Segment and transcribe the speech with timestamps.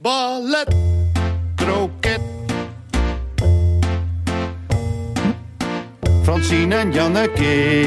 [0.00, 0.68] ballet,
[1.56, 2.20] kroket.
[6.22, 7.84] Francine en Janneke,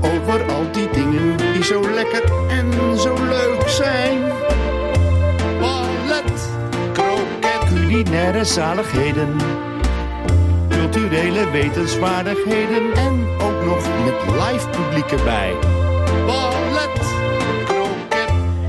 [0.00, 4.18] over al die dingen die zo lekker en zo leuk zijn.
[5.60, 6.48] Ballet,
[6.92, 9.36] kroket, culinaire zaligheden,
[10.68, 15.54] culturele wetenswaardigheden en ook nog met live publiek erbij.
[16.26, 16.59] Ballet,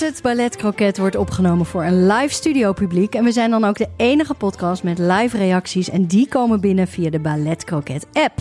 [0.00, 3.14] Het, Ballet Croquet wordt opgenomen voor een live studio publiek.
[3.14, 5.90] En we zijn dan ook de enige podcast met live reacties.
[5.90, 8.32] En die komen binnen via de Ballet Croquet app.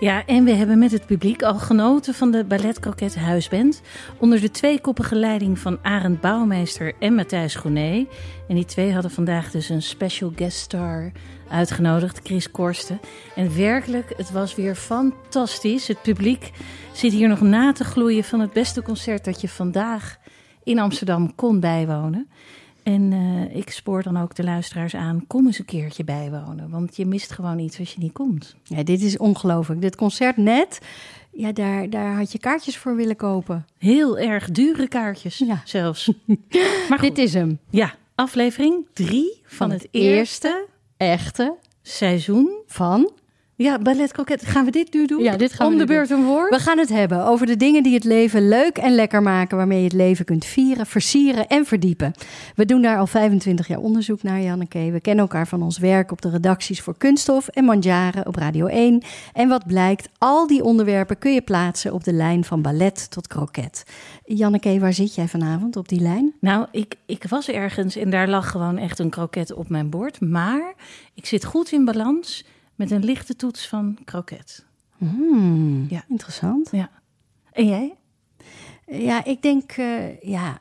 [0.00, 3.80] Ja, en we hebben met het publiek al genoten van de Ballet Croquet Huisband.
[4.18, 8.06] Onder de tweekoppige leiding van Arend Bouwmeester en Matthijs Groené.
[8.48, 11.12] En die twee hadden vandaag dus een special guest star
[11.48, 13.00] uitgenodigd, Chris Korsten.
[13.34, 15.88] En werkelijk, het was weer fantastisch.
[15.88, 16.50] Het publiek
[16.92, 20.18] zit hier nog na te gloeien van het beste concert dat je vandaag
[20.64, 22.28] in Amsterdam kon bijwonen.
[22.82, 26.70] En eh, ik spoor dan ook de luisteraars aan, kom eens een keertje bijwonen.
[26.70, 28.56] Want je mist gewoon iets als je niet komt.
[28.64, 29.80] Ja, dit is ongelooflijk.
[29.80, 30.78] Dit concert net,
[31.32, 33.66] ja, daar, daar had je kaartjes voor willen kopen.
[33.78, 35.62] Heel erg dure kaartjes Ja.
[35.64, 36.12] zelfs.
[36.88, 37.58] Maar goed, Dit is hem.
[37.70, 42.50] ja, aflevering drie van, het eerste echte seizoen.
[42.66, 43.10] van...
[43.62, 44.12] Ja, Ballet.
[44.42, 45.22] Gaan we dit nu doen?
[45.22, 46.50] Ja, dit gaan Om we de beurt een woord?
[46.50, 49.78] We gaan het hebben over de dingen die het leven leuk en lekker maken, waarmee
[49.78, 52.12] je het leven kunt vieren, versieren en verdiepen.
[52.54, 54.90] We doen daar al 25 jaar onderzoek naar, Janneke.
[54.90, 58.66] We kennen elkaar van ons werk op de redacties voor Kunststof en Mandjaren op Radio
[58.66, 59.02] 1.
[59.32, 63.26] En wat blijkt, al die onderwerpen kun je plaatsen op de lijn van ballet tot
[63.26, 63.84] kroket.
[64.24, 66.32] Janneke, waar zit jij vanavond op die lijn?
[66.40, 70.20] Nou, ik, ik was ergens en daar lag gewoon echt een kroket op mijn bord.
[70.20, 70.74] Maar
[71.14, 72.44] ik zit goed in balans
[72.80, 74.64] met een lichte toets van kroket.
[74.98, 76.04] Hmm, Ja.
[76.08, 76.68] interessant.
[76.72, 76.90] Ja.
[77.52, 77.94] En jij?
[78.86, 80.58] Ja, ik denk, eh, ja,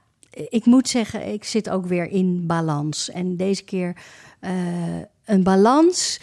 [0.49, 3.09] ik moet zeggen, ik zit ook weer in balans.
[3.09, 3.95] En deze keer
[4.39, 4.51] eh,
[5.25, 6.19] een balans,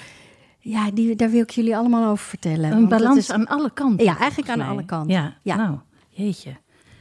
[0.58, 2.72] ja, die, daar wil ik jullie allemaal over vertellen.
[2.72, 4.04] Een balans is- aan alle kanten.
[4.04, 4.66] Ja, eigenlijk aan mij.
[4.66, 5.12] alle kanten.
[5.14, 5.56] Ja, Ja.
[5.56, 5.78] nou,
[6.08, 6.56] jeetje.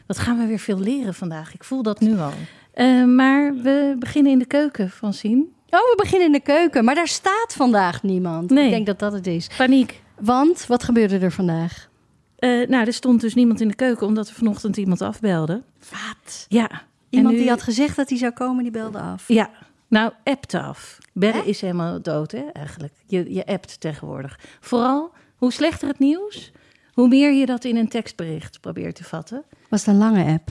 [0.07, 1.53] Wat gaan we weer veel leren vandaag.
[1.53, 2.31] Ik voel dat nu al.
[2.73, 5.45] Eh, maar we beginnen in de keuken, Francine.
[5.75, 8.49] Oh, we beginnen in de keuken, maar daar staat vandaag niemand.
[8.49, 8.65] Nee.
[8.65, 9.47] Ik denk dat dat het is.
[9.57, 10.01] Paniek.
[10.19, 11.89] Want, wat gebeurde er vandaag?
[12.35, 15.63] Eh, nou, er stond dus niemand in de keuken omdat er vanochtend iemand afbelde.
[15.91, 16.45] Wat?
[16.47, 16.69] Ja.
[17.09, 19.27] Iemand nu- die had gezegd dat hij zou komen, die belde af.
[19.27, 19.49] Ja,
[19.87, 20.97] nou, appte af.
[21.13, 21.41] Bellen Hè?
[21.47, 22.93] is helemaal dood, hè, eigenlijk.
[23.05, 24.39] Je, je appt tegenwoordig.
[24.59, 26.51] Vooral, hoe slechter het nieuws,
[26.93, 29.43] hoe meer je dat in een tekstbericht probeert te vatten.
[29.69, 30.49] Was het een lange app?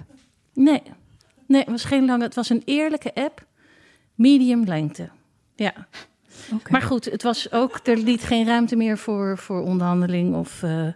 [0.54, 0.82] Nee,
[1.46, 3.44] nee, het was geen lange, het was een eerlijke app,
[4.14, 5.08] medium lengte.
[5.54, 5.72] Ja,
[6.70, 10.86] maar goed, het was ook, er liet geen ruimte meer voor, voor onderhandeling of eh,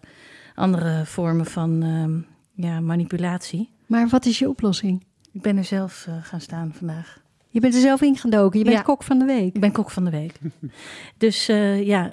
[0.54, 2.20] andere vormen van ehm,
[2.66, 3.70] ja, manipulatie.
[3.86, 5.04] Maar wat is je oplossing?
[5.32, 7.20] Ik ben er zelf eh, gaan staan vandaag.
[7.48, 8.58] Je bent er zelf ingedoken.
[8.58, 8.82] Je bent Ja.
[8.82, 9.54] kok van de week.
[9.54, 10.38] Ik ben kok van de week.
[11.18, 12.10] dus eh, ja,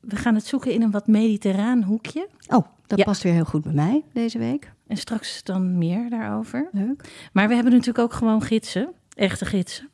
[0.00, 2.28] we gaan het zoeken in een wat mediterraan hoekje.
[2.48, 3.04] Oh, dat Ja.
[3.04, 4.72] past weer heel goed bij mij deze week.
[4.86, 6.68] En straks dan meer daarover.
[6.72, 7.28] Leuk.
[7.32, 9.88] Maar we hebben natuurlijk ook gewoon gidsen, echte gidsen.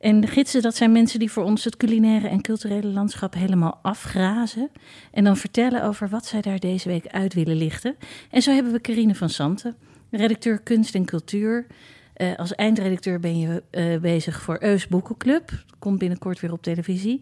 [0.00, 3.78] En de gidsen, dat zijn mensen die voor ons het culinaire en culturele landschap helemaal
[3.82, 4.70] afgrazen.
[5.10, 7.96] En dan vertellen over wat zij daar deze week uit willen lichten.
[8.30, 9.76] En zo hebben we Carine van Santen,
[10.10, 11.66] redacteur kunst en cultuur.
[12.14, 15.64] Eh, als eindredacteur ben je eh, bezig voor Eus Boekenclub.
[15.78, 17.20] Komt binnenkort weer op televisie.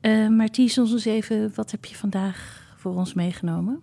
[0.00, 3.80] Eh maar Ties ons eens even, wat heb je vandaag voor ons meegenomen?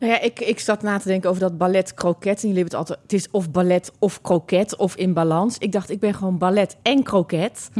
[0.00, 2.42] Nou ja, ik, ik zat na te denken over dat ballet kroket.
[2.42, 5.58] En jullie hebben het altijd, het is of ballet of kroket of in balans.
[5.58, 7.70] Ik dacht, ik ben gewoon ballet en kroket.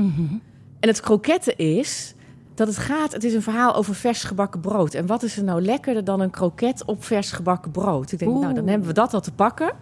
[0.81, 2.15] En het kroketten is
[2.55, 4.95] dat het gaat, het is een verhaal over vers gebakken brood.
[4.95, 8.13] En wat is er nou lekkerder dan een kroket op vers gebakken brood?
[8.13, 9.73] Ik denk, nou, dan hebben we dat al te pakken.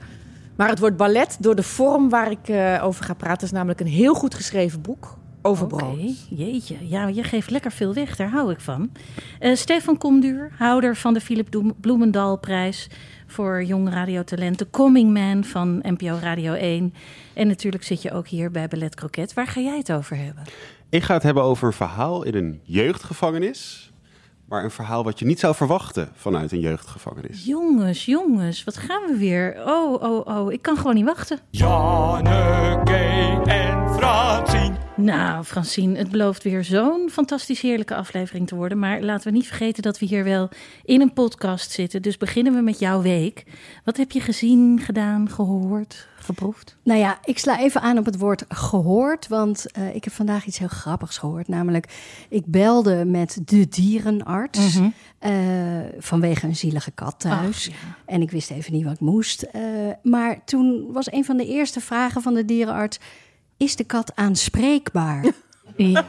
[0.57, 3.47] Maar het wordt ballet door de vorm waar ik eh, over ga praten.
[3.47, 5.17] Is namelijk een heel goed geschreven boek
[5.49, 6.27] over Oké, brood.
[6.31, 6.77] jeetje.
[6.83, 8.91] Ja, je geeft lekker veel weg, daar hou ik van.
[9.39, 12.89] Eh, Stefan Komduur, houder van de Philip Bloemendaalprijs
[13.27, 14.59] voor jong radiotalent.
[14.59, 16.95] De Coming Man van NPO Radio 1.
[17.35, 19.35] En natuurlijk zit je ook hier bij Ballet Croquet.
[19.35, 20.43] Waar ga jij het over hebben?
[20.89, 23.93] Ik ga het hebben over een verhaal in een jeugdgevangenis.
[24.45, 27.45] Maar een verhaal wat je niet zou verwachten vanuit een jeugdgevangenis.
[27.45, 29.57] Jongens, jongens, wat gaan we weer?
[29.67, 31.39] Oh, oh, oh, ik kan gewoon niet wachten.
[31.51, 32.95] Janneke
[33.45, 38.79] en Fransien, Nou, Francine, het belooft weer zo'n fantastisch heerlijke aflevering te worden.
[38.79, 40.49] Maar laten we niet vergeten dat we hier wel
[40.85, 42.03] in een podcast zitten.
[42.03, 43.45] Dus beginnen we met jouw week.
[43.85, 46.77] Wat heb je gezien, gedaan, gehoord, geproefd?
[46.83, 50.47] Nou ja, ik sla even aan op het woord gehoord, want uh, ik heb vandaag
[50.47, 51.49] iets heel grappigs gehoord.
[51.49, 51.87] Namelijk,
[52.29, 54.83] ik belde met de dierenarts mm
[55.21, 55.33] -hmm.
[55.33, 57.69] uh, vanwege een zielige kat thuis.
[57.69, 57.97] Ach, ja.
[58.07, 59.47] En ik wist even niet wat ik moest.
[59.55, 59.63] Uh,
[60.03, 62.99] maar toen was een van de eerste vragen van de dierenarts
[63.59, 65.25] is de kat aanspreekbaar?
[65.77, 66.05] Ja.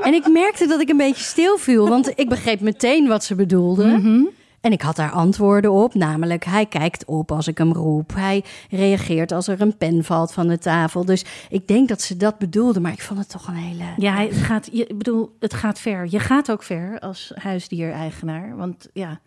[0.00, 3.34] en ik merkte dat ik een beetje stil viel, want ik begreep meteen wat ze
[3.34, 3.84] bedoelde.
[3.84, 4.28] Mm -hmm.
[4.64, 8.14] En ik had daar antwoorden op, namelijk hij kijkt op als ik hem roep.
[8.14, 11.04] Hij reageert als er een pen valt van de tafel.
[11.04, 13.84] Dus ik denk dat ze dat bedoelde, maar ik vond het toch een hele...
[13.96, 16.06] Ja, het gaat, je, ik bedoel, het gaat ver.
[16.10, 19.20] Je gaat ook ver als huisdiereigenaar, want ja...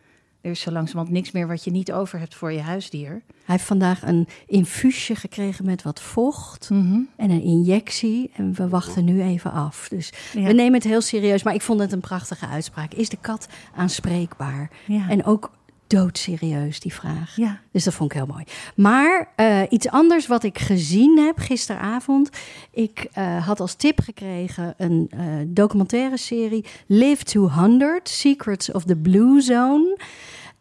[0.47, 3.09] Er is zo langzamerhand niks meer wat je niet over hebt voor je huisdier.
[3.09, 7.09] Hij heeft vandaag een infuusje gekregen met wat vocht mm -hmm.
[7.15, 8.31] en een injectie.
[8.33, 9.88] En we wachten nu even af.
[9.89, 10.44] Dus ja.
[10.44, 11.44] we nemen het heel serieus.
[11.44, 12.94] Maar ik vond het een prachtige uitspraak.
[12.94, 14.69] Is de kat aanspreekbaar?
[14.85, 15.09] Ja.
[15.09, 15.51] En ook
[15.88, 17.35] doodserieus, die vraag.
[17.35, 17.59] Ja.
[17.71, 18.43] Dus dat vond ik heel mooi.
[18.75, 22.29] Maar uh, iets anders wat ik gezien heb gisteravond.
[22.71, 26.65] Ik uh, had als tip gekregen een uh, documentaire serie...
[26.85, 29.97] Live to 100, Secrets of the Blue Zone...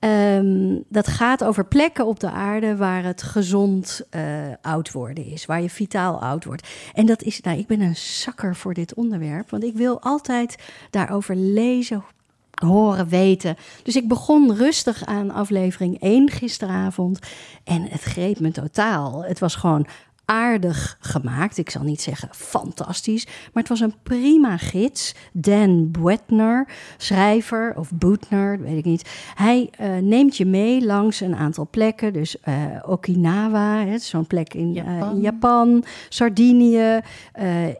[0.00, 4.22] Um, dat gaat over plekken op de aarde waar het gezond uh,
[4.62, 6.68] oud worden is, waar je vitaal oud wordt.
[6.94, 10.56] En dat is, nou, ik ben een zakker voor dit onderwerp, want ik wil altijd
[10.90, 12.04] daarover lezen,
[12.50, 13.56] horen, weten.
[13.82, 17.18] Dus ik begon rustig aan aflevering 1 gisteravond
[17.64, 19.24] en het greep me totaal.
[19.24, 19.86] Het was gewoon
[20.26, 21.58] aardig gemaakt.
[21.58, 25.14] Ik zal niet zeggen fantastisch, maar het was een prima gids.
[25.32, 29.10] Dan Buettner, schrijver of Boetner, weet ik niet.
[29.34, 32.12] Hij uh, neemt je mee langs een aantal plekken.
[32.12, 32.54] Dus uh,
[32.86, 37.00] Okinawa, zo'n plek in Japan, uh, in Japan Sardinië,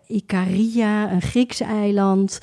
[0.07, 2.41] Ikaria, een Grieks eiland.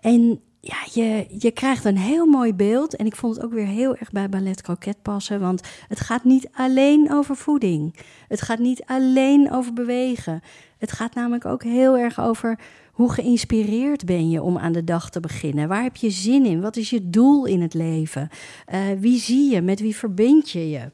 [0.00, 2.96] En ja, je, je krijgt een heel mooi beeld.
[2.96, 5.40] En ik vond het ook weer heel erg bij Ballet Croquet passen.
[5.40, 7.96] Want het gaat niet alleen over voeding.
[8.28, 10.42] Het gaat niet alleen over bewegen.
[10.78, 12.58] Het gaat namelijk ook heel erg over
[12.92, 15.68] hoe geïnspireerd ben je om aan de dag te beginnen?
[15.68, 16.60] Waar heb je zin in?
[16.60, 18.28] Wat is je doel in het leven?
[18.74, 19.60] Uh, wie zie je?
[19.60, 20.90] Met wie verbind je je?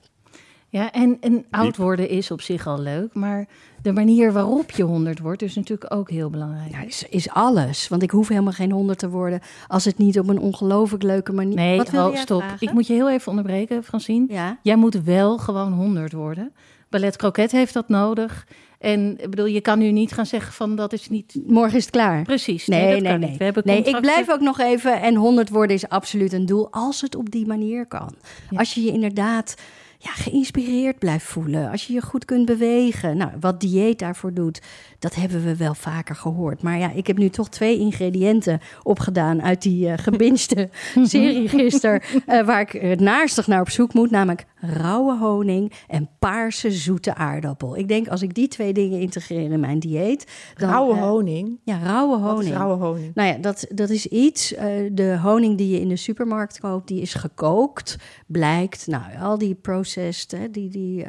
[0.68, 3.48] Ja, en, en oud worden is op zich al leuk, maar
[3.86, 6.70] de manier waarop je 100 wordt is natuurlijk ook heel belangrijk.
[6.70, 7.88] Ja, is, is alles.
[7.88, 11.32] Want ik hoef helemaal geen 100 te worden als het niet op een ongelooflijk leuke
[11.32, 11.54] manier.
[11.54, 12.40] Nee, Wat wil oh, stop.
[12.40, 12.66] Vragen?
[12.66, 14.26] Ik moet je heel even onderbreken, Francine.
[14.28, 14.58] Ja?
[14.62, 16.52] Jij moet wel gewoon 100 worden.
[16.88, 18.46] Ballet Croquet heeft dat nodig.
[18.78, 21.38] En ik bedoel, je kan nu niet gaan zeggen van dat is niet.
[21.46, 22.22] Morgen is het klaar.
[22.22, 22.66] Precies.
[22.66, 23.36] Nee, nee, nee.
[23.38, 23.52] nee.
[23.52, 25.00] We nee ik blijf ook nog even.
[25.00, 28.14] En 100 worden is absoluut een doel als het op die manier kan.
[28.50, 28.58] Ja.
[28.58, 29.54] Als je je inderdaad
[29.98, 31.70] ja, geïnspireerd blijft voelen.
[31.70, 33.16] Als je je goed kunt bewegen.
[33.16, 34.62] Nou, wat dieet daarvoor doet,
[34.98, 36.62] dat hebben we wel vaker gehoord.
[36.62, 40.68] Maar ja, ik heb nu toch twee ingrediënten opgedaan uit die uh, gebinste
[41.02, 42.02] serie gisteren.
[42.26, 44.10] Uh, waar ik uh, naarstig naar op zoek moet.
[44.10, 47.76] Namelijk rauwe honing en paarse zoete aardappel.
[47.76, 50.26] Ik denk als ik die twee dingen integreer in mijn dieet.
[50.54, 51.58] Dan, rauwe honing?
[51.64, 52.34] Ja, rauwe honing.
[52.36, 53.14] Wat is rauwe honing?
[53.14, 54.48] Nou ja, dat, dat is iets.
[54.92, 57.96] de honing die je in de supermarkt koopt, die is gekookt.
[58.26, 61.06] Blijkt, nou, al die processed, hè, die, die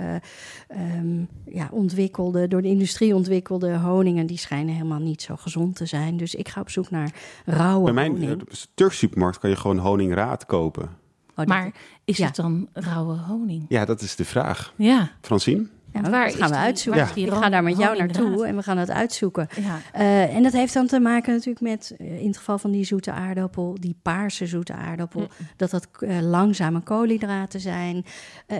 [0.97, 5.85] um, ja, ontwikkelde, door de industrie ontwikkelde honingen, die schijnen helemaal niet zo gezond te
[5.85, 6.17] zijn.
[6.17, 7.13] Dus ik ga op zoek naar
[7.45, 8.41] rauwe Bij mijn honing.
[8.73, 10.89] Turkse supermarkt kan je gewoon honingraad kopen.
[11.35, 11.71] Oh, maar
[12.05, 12.25] is ja.
[12.25, 13.65] het dan rauwe honing?
[13.69, 14.73] Ja, dat is de vraag.
[14.75, 15.11] Ja.
[15.21, 15.67] Francine?
[15.93, 17.07] Ja, waar dat gaan we uitzoeken.
[17.15, 17.25] Ja.
[17.25, 19.47] Ik ga daar met jou naartoe en we gaan het uitzoeken.
[19.61, 19.79] Ja.
[19.95, 22.83] Uh, en dat heeft dan te maken natuurlijk met, uh, in het geval van die
[22.83, 25.27] zoete aardappel, die paarse zoete aardappel, mm.
[25.55, 28.05] dat dat uh, langzame koolhydraten zijn.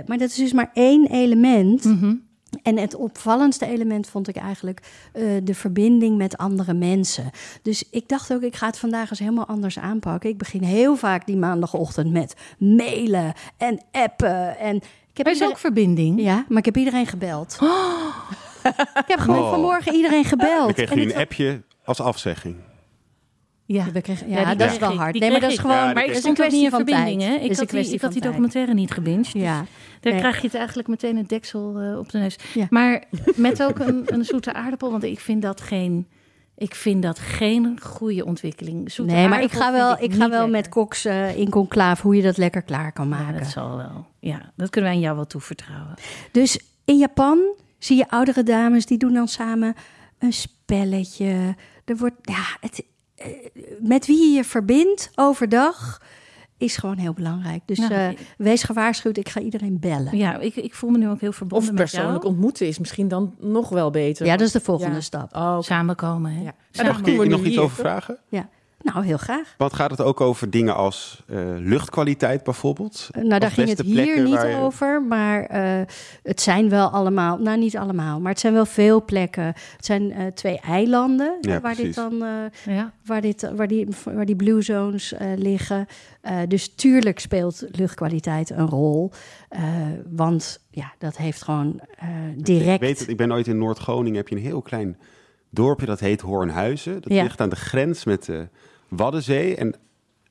[0.05, 1.83] maar dat is dus maar één element.
[1.83, 2.26] Mm -hmm.
[2.67, 4.81] En het opvallendste element vond ik eigenlijk
[5.13, 7.29] uh, de verbinding met andere mensen.
[7.61, 10.29] Dus ik dacht ook, ik ga het vandaag eens helemaal anders aanpakken.
[10.29, 14.57] Ik begin heel vaak die maandagochtend met mailen en appen.
[14.57, 15.53] En ik heb is iedereen...
[15.53, 16.21] ook verbinding.
[16.21, 17.57] Ja, maar ik heb iedereen gebeld.
[17.61, 18.31] Oh.
[19.03, 19.49] ik heb gewoon oh.
[19.49, 20.75] vanmorgen iedereen gebeld.
[20.75, 22.55] Dan kreeg je een appje als afzegging.
[23.67, 25.19] Ja, we kregen, ja, ja dat is wel hard.
[25.19, 25.75] Nee, maar dat is gewoon.
[25.75, 27.35] Ja, maar ik stond ook niet in verbinding, hè?
[27.35, 29.33] Ik had, die, ik had die documentaire niet gebinged.
[29.33, 29.65] Dus ja.
[29.99, 30.21] Daar nee.
[30.21, 32.35] krijg je het eigenlijk meteen een deksel uh, op de neus.
[32.53, 32.67] Ja.
[32.69, 33.03] Maar
[33.35, 36.07] met ook een, een zoete aardappel, want ik vind dat geen.
[36.55, 38.91] Ik vind dat geen goede ontwikkeling.
[38.91, 42.01] Zoete nee, maar ik ga wel, ik, ik ga wel met koks uh, in conclave
[42.01, 43.33] hoe je dat lekker klaar kan maken.
[43.33, 44.05] Ja, dat zal wel.
[44.19, 45.93] Ja, dat kunnen wij aan jou wel toevertrouwen.
[46.31, 47.39] Dus in Japan
[47.79, 49.75] zie je oudere dames die doen dan samen
[50.19, 51.55] een spelletje.
[51.85, 52.83] Er wordt, ja, het,
[53.79, 56.01] met wie je je verbindt overdag.
[56.59, 57.61] is gewoon heel belangrijk.
[57.65, 58.07] Dus Nou, eh,
[58.37, 60.17] wees gewaarschuwd, ik ga iedereen bellen.
[60.17, 62.33] Ja, ik, ik voel me nu ook heel verbonden Of met persoonlijk jou.
[62.33, 64.25] ontmoeten is misschien dan nog wel beter.
[64.25, 65.01] Ja, dat is de volgende Ja.
[65.01, 65.35] stap.
[65.35, 65.61] Oh.
[65.61, 66.41] Samenkomen, hè?
[66.43, 66.53] Ja.
[67.01, 68.17] Kun je nog iets over vragen?
[68.93, 69.53] Nou, heel graag.
[69.57, 73.09] Want gaat het ook over dingen als eh, luchtkwaliteit bijvoorbeeld?
[73.21, 75.81] Nou, daar ging het hier niet je- over, maar eh,
[76.23, 79.43] het zijn wel allemaal, nou niet allemaal, maar het zijn wel veel plekken.
[79.45, 82.91] Het zijn eh, twee eilanden Ja, eh, waar, dit dan, eh, Ja.
[83.05, 85.85] waar, dit, waar, die, waar die blue zones eh, liggen.
[86.21, 89.11] Eh, dus tuurlijk speelt luchtkwaliteit een rol,
[89.49, 89.61] Eh,
[90.09, 92.73] want ja, dat heeft gewoon eh, direct...
[92.73, 94.97] Ik weet het, ik ben ooit in Noord-Groningen, heb je een heel klein
[95.49, 97.01] dorpje, dat heet Hoornhuizen.
[97.01, 97.23] Dat Ja.
[97.23, 98.47] ligt aan de grens met de
[98.87, 99.55] Waddenzee.
[99.55, 99.75] En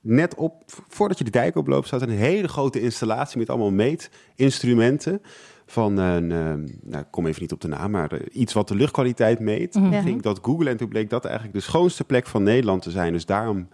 [0.01, 5.23] net op, voordat je de dijk oploopt, staat een hele grote installatie met allemaal meetinstrumenten.
[5.67, 8.69] Van een, eh, nou, ik kom even niet op de naam, maar eh, iets wat
[8.69, 9.75] de luchtkwaliteit meet.
[9.75, 10.01] Ja.
[10.01, 12.91] Ging ik dat googlen en toen bleek dat eigenlijk de schoonste plek van Nederland te
[12.91, 13.13] zijn.
[13.13, 13.69] Dus daarom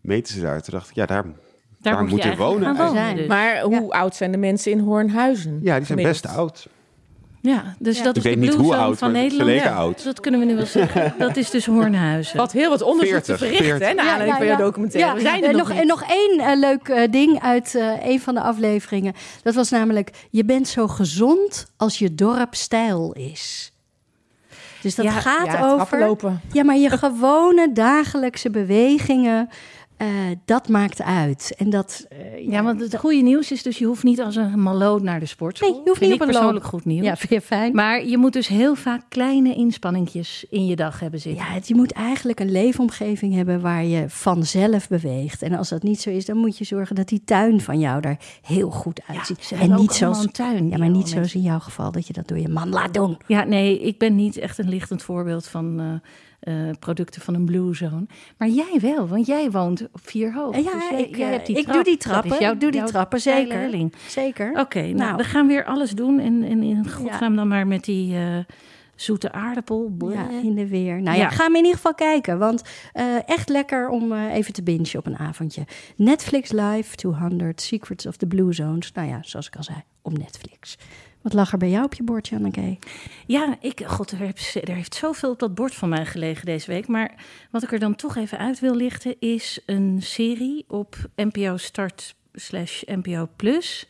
[0.00, 0.62] meten ze daar.
[0.62, 1.24] Toen dacht ik, ja, daar,
[1.78, 2.90] daar, moet je moet je eigenlijk wonen.
[2.92, 3.16] zijn.
[3.16, 3.26] dus.
[3.26, 5.60] Maar hoe oud zijn de mensen in Hoornhuizen?
[5.62, 6.68] Ja, die zijn best oud.
[7.44, 8.02] Ja, dus Ja.
[8.04, 9.50] dat Ik is weet de niet hoe oud, van maar ze Nederland.
[9.50, 10.04] leken Ja, oud.
[10.04, 11.14] Dat kunnen we nu wel zeggen.
[11.18, 12.36] Dat is dus Hoornhuizen.
[12.36, 13.96] Wat heel wat onderzoek 40, te verrichten, hè, 40.
[13.96, 15.14] naar aanleiding van jouw documentaire.
[15.14, 15.80] We zijn er en nog, nog, niet.
[15.80, 19.12] en nog één eh, leuk eh, ding uit eh, een van de afleveringen.
[19.42, 23.72] Dat was namelijk, je bent zo gezond als je dorp stijl is.
[24.82, 26.16] Dus dat Ja, gaat ja, over...
[26.52, 29.48] Ja, maar je gewone dagelijkse bewegingen,
[30.02, 30.08] eh,
[30.44, 31.54] dat maakt uit.
[31.56, 32.06] En dat...
[32.08, 35.20] eh, Ja, want het goede nieuws is dus je hoeft niet als een maloot naar
[35.20, 35.68] de sportschool.
[35.70, 37.06] Nee, je hoeft Vind niet ik op een persoonlijk goed nieuws.
[37.06, 37.74] Ja, vind je fijn?
[37.74, 41.44] Maar je moet dus heel vaak kleine inspanningjes in je dag hebben zitten.
[41.44, 45.42] Ja, het- je moet eigenlijk een leefomgeving hebben waar je vanzelf beweegt.
[45.42, 48.00] En als dat niet zo is, dan moet je zorgen dat die tuin van jou
[48.02, 49.44] er heel goed uitziet.
[49.44, 50.68] ze en niet zoals, een tuin.
[50.68, 53.18] ja, maar niet zoals in jouw geval dat je dat door je man laat doen.
[53.26, 55.86] Ja, nee, ik ben niet echt een lichtend voorbeeld van eh,
[56.42, 58.06] eh, producten van een Blue Zone.
[58.38, 60.56] Maar jij wel, want jij woont op vier hoog.
[60.56, 61.74] Ja, Dus jij, ik, jij eh, hebt die ik trap.
[61.74, 62.40] doe die trappen.
[62.50, 63.88] ik doe die trappen, zeker.
[64.08, 64.60] Zeker.
[64.60, 65.16] Oké, nou, Nou.
[65.16, 66.18] we gaan weer alles doen.
[66.18, 68.38] En, en in godsnaam dan maar met die eh,
[68.96, 69.96] zoete aardappel.
[70.12, 71.02] Ja, in de weer.
[71.02, 71.28] Nou ja, Ja.
[71.30, 72.38] ga hem in ieder geval kijken.
[72.38, 72.62] Want
[73.26, 75.64] echt lekker om even te bingen op een avondje.
[75.96, 78.92] Netflix Live 200 Secrets of the Blue Zones.
[78.92, 80.78] Nou ja, zoals ik al zei, op Netflix.
[81.22, 82.78] Wat lag er bij jou op je bordje, Anneke?
[83.26, 86.70] Ja, ik, god, er heeft, er heeft zoveel op dat bord van mij gelegen deze
[86.70, 86.86] week.
[86.86, 87.14] Maar
[87.50, 92.14] wat ik er dan toch even uit wil lichten, is een serie op NPO Start
[92.32, 93.88] slash NPO Plus.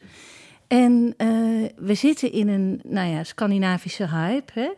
[0.66, 1.28] En eh,
[1.76, 4.52] we zitten in een, nou ja, Scandinavische hype.
[4.54, 4.70] Hè?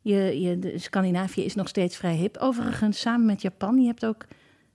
[0.00, 2.36] Je, je, Scandinavië is nog steeds vrij hip.
[2.36, 4.26] Overigens, samen met Japan, je hebt ook,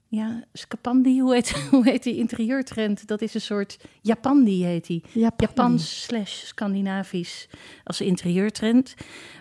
[0.08, 3.06] ja, Scapandi, hoe heet, hoe heet die interieurtrend?
[3.06, 5.02] Dat is een soort, Japandi heet die.
[5.12, 7.48] Japans slash Scandinavisch
[7.84, 8.94] als interieurtrend.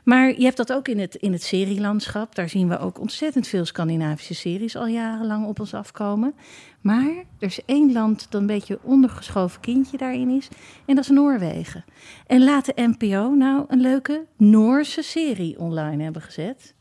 [0.04, 2.36] Maar je hebt dat ook in het, in het serielandschap.
[2.36, 6.34] Daar zien we ook ontzettend veel Scandinavische series al jarenlang op ons afkomen.
[6.82, 10.48] Maar er is één land dat een beetje ondergeschoven kindje daarin is.
[10.86, 11.86] En dat is Noorwegen.
[12.28, 16.74] En laat de NPO nou een leuke Noorse serie online hebben gezet.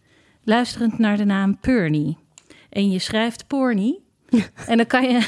[0.43, 2.17] Luisterend naar de naam Purny.
[2.75, 3.99] En je schrijft Porny.
[4.67, 5.21] En dan kan je,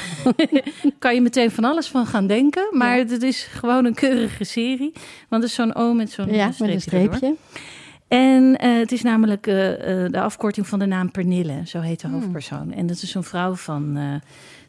[0.99, 2.67] kan je meteen van alles van gaan denken.
[2.71, 4.91] Maar het is gewoon een keurige serie.
[5.29, 7.15] Want het is zo'n O met zo'n Ja, met een streepje.
[7.17, 7.35] streepje.
[8.07, 12.01] En eh, het is namelijk eh, eh, de afkorting van de naam Pernille, zo heet
[12.01, 12.15] de Hmm.
[12.15, 12.71] hoofdpersoon.
[12.73, 13.97] En dat is een vrouw van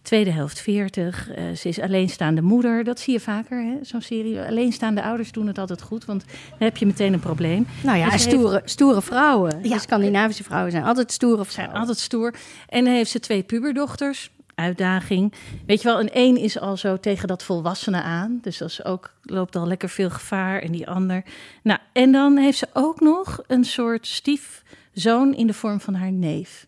[0.08, 1.30] tweede helft 40.
[1.30, 2.84] Eh, ze is alleenstaande moeder.
[2.84, 4.40] Dat zie je vaker, hè, zo'n serie.
[4.40, 7.66] Alleenstaande ouders doen het altijd goed, want dan heb je meteen een probleem.
[7.82, 9.58] Nou ja, Dus stoere, stoere vrouwen.
[9.62, 9.74] Ja.
[9.74, 12.34] De Scandinavische vrouwen zijn altijd stoere Ze zijn altijd stoer.
[12.68, 14.30] En dan heeft ze twee puberdochters.
[14.54, 15.32] Uitdaging.
[15.66, 18.38] Weet je wel, een één is al zo tegen dat volwassene aan.
[18.42, 20.60] Dus dat is ook, loopt al lekker veel gevaar.
[20.62, 21.22] En die ander.
[21.62, 26.12] Nou, en dan heeft ze ook nog een soort stiefzoon in de vorm van haar
[26.12, 26.67] neef.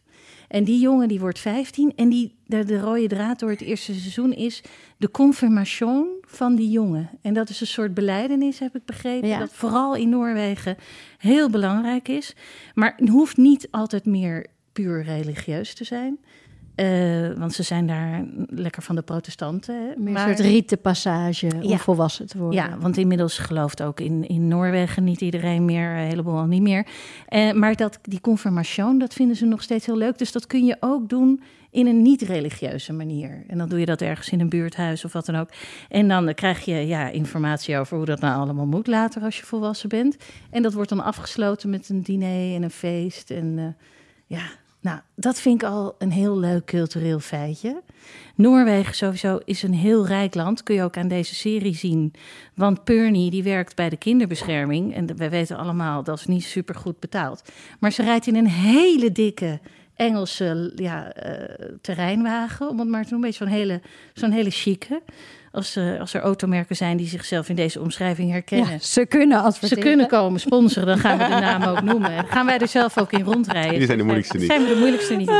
[0.51, 1.93] En die jongen die wordt 15.
[1.97, 4.63] En die, de, de rode draad door het eerste seizoen is
[4.97, 7.11] de confirmation van die jongen.
[7.23, 9.29] En dat is een soort beleidenis, heb ik begrepen.
[9.29, 9.39] Ja.
[9.39, 10.77] Dat vooral in Noorwegen
[11.19, 12.35] heel belangrijk is.
[12.75, 16.19] Maar het hoeft niet altijd meer puur religieus te zijn.
[16.75, 16.87] Eh,
[17.37, 19.95] want ze zijn daar lekker van de protestanten.
[19.97, 21.77] Meer Maar- een soort rietenpassage om Ja.
[21.79, 22.57] volwassen te worden.
[22.63, 26.63] ja, want inmiddels gelooft ook in, in Noorwegen niet iedereen meer, een heleboel al niet
[26.63, 26.87] meer.
[27.29, 30.19] Eh, maar dat, die confirmation, dat vinden ze nog steeds heel leuk.
[30.19, 33.45] Dus dat kun je ook doen in een niet-religieuze manier.
[33.47, 35.49] En dan doe je dat ergens in een buurthuis of wat dan ook.
[35.89, 39.45] En dan krijg je ja, informatie over hoe dat nou allemaal moet later als je
[39.45, 40.17] volwassen bent.
[40.51, 43.31] En dat wordt dan afgesloten met een diner en een feest.
[43.31, 43.65] En eh,
[44.27, 44.43] ja,
[44.81, 47.83] nou, dat vind ik al een heel leuk cultureel feitje.
[48.35, 50.63] Noorwegen sowieso is een heel rijk land.
[50.63, 52.13] Kun je ook aan deze serie zien.
[52.55, 54.95] Want Purny die werkt bij de kinderbescherming.
[54.95, 57.43] En we weten allemaal dat is niet super goed betaald.
[57.79, 59.61] Maar ze rijdt in een hele dikke
[60.01, 63.33] Engelse ja, eh, terreinwagen, om het maar te noemen.
[63.33, 63.81] Zo'n hele,
[64.15, 65.03] zo'n hele chique.
[65.53, 68.71] Als, eh, als er automerken zijn die zichzelf in deze omschrijving herkennen.
[68.71, 72.17] Ja, ze kunnen als Ze kunnen komen sponsoren, dan gaan we de naam ook noemen.
[72.17, 73.79] Dan gaan wij er zelf ook in rondrijden.
[73.79, 74.47] Die zijn de moeilijkste niet.
[74.47, 75.31] Zijn we de moeilijkste niet.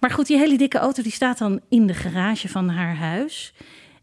[0.00, 3.52] Maar goed, die hele dikke auto die staat dan in de garage van haar huis.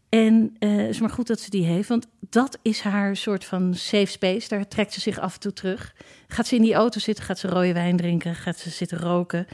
[0.08, 3.44] En eh, het is maar goed dat ze die heeft, want dat is haar soort
[3.44, 4.48] van safe space.
[4.48, 5.94] Daar trekt ze zich af en toe terug.
[6.28, 9.46] Gaat ze in die auto zitten, gaat ze rode wijn drinken, gaat ze zitten roken.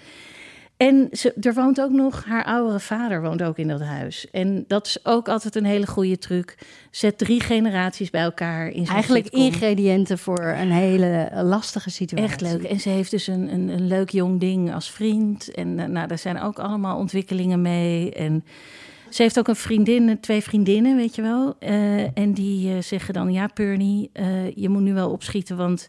[0.79, 4.31] En ze, er woont ook nog, haar oudere vader woont ook in dat huis.
[4.31, 6.59] En dat is ook altijd een hele goede truc.
[6.91, 9.45] Zet drie generaties bij elkaar in zo'n Eigenlijk sitcom.
[9.45, 12.29] ingrediënten voor een hele lastige situatie.
[12.29, 12.63] Echt leuk.
[12.63, 15.55] En ze heeft dus een, een, een leuk jong ding als vriend.
[15.55, 18.13] En eh, nou, daar zijn ook allemaal ontwikkelingen mee.
[18.13, 18.45] En
[19.11, 21.57] ze heeft ook een vriendin, twee vriendinnen, weet je wel.
[21.59, 25.89] Eh, en die eh, zeggen dan, ja, Pernie, eh, je moet nu wel opschieten, want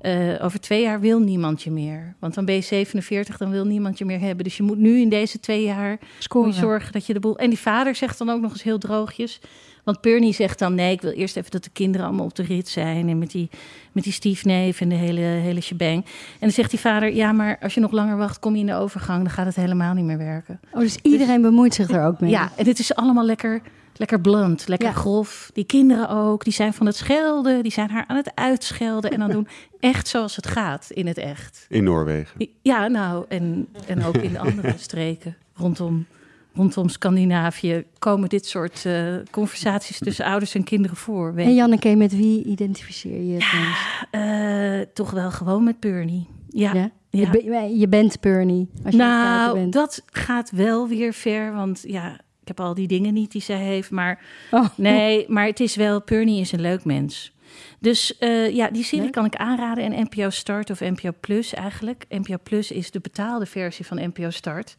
[0.00, 2.14] eh, over twee jaar wil niemand je meer.
[2.18, 4.44] Want dan ben je 47, dan wil niemand je meer hebben.
[4.44, 6.52] Dus je moet nu in deze twee jaar Scoren.
[6.52, 7.38] zorgen dat je de boel...
[7.38, 9.40] En die vader zegt dan ook nog eens heel droogjes...
[9.86, 12.42] Want Pernie zegt dan, nee, ik wil eerst even dat de kinderen allemaal op de
[12.42, 13.08] rit zijn.
[13.08, 13.50] En met die,
[13.92, 16.04] met die stiefneef en de hele, hele shebang.
[16.04, 18.66] En dan zegt die vader, ja, maar als je nog langer wacht, kom je in
[18.66, 19.22] de overgang.
[19.22, 20.60] Dan gaat het helemaal niet meer werken.
[20.72, 22.30] Oh, dus iedereen bemoeit zich er ook mee.
[22.30, 23.62] Ja, en het is allemaal lekker,
[23.98, 24.94] lekker blunt, lekker Ja.
[24.94, 25.50] grof.
[25.54, 27.62] Die kinderen ook, die zijn van het schelden.
[27.62, 29.10] Die zijn haar aan het uitschelden.
[29.10, 29.48] En dan doen
[29.80, 31.66] echt zoals het gaat in het echt.
[31.68, 32.48] In Noorwegen.
[32.62, 36.06] Ja, nou, en, en ook in de andere streken rondom,
[36.54, 41.34] rondom Scandinavië komen dit soort eh, conversaties tussen ouders en kinderen voor.
[41.34, 41.54] Weet En.
[41.54, 43.74] Janneke, met wie identificeer je het?
[44.10, 46.26] Eh, toch wel gewoon met Pernie.
[46.48, 46.74] Ja.
[46.74, 46.90] Ja?
[47.10, 47.30] ja.
[47.32, 48.68] Je, ben- je bent Pernie.
[48.84, 49.72] Als je Nou, bent.
[49.72, 53.56] dat gaat wel weer ver, want ja, ik heb al die dingen niet die zij
[53.56, 54.66] heeft, maar Oh.
[54.76, 57.32] nee, maar het is wel, Pernie is een leuk mens.
[57.78, 59.84] Dus eh, ja, die serie kan ik aanraden.
[59.92, 62.04] En NPO Start of NPO Plus eigenlijk.
[62.08, 64.76] NPO Plus is de betaalde versie van NPO Start.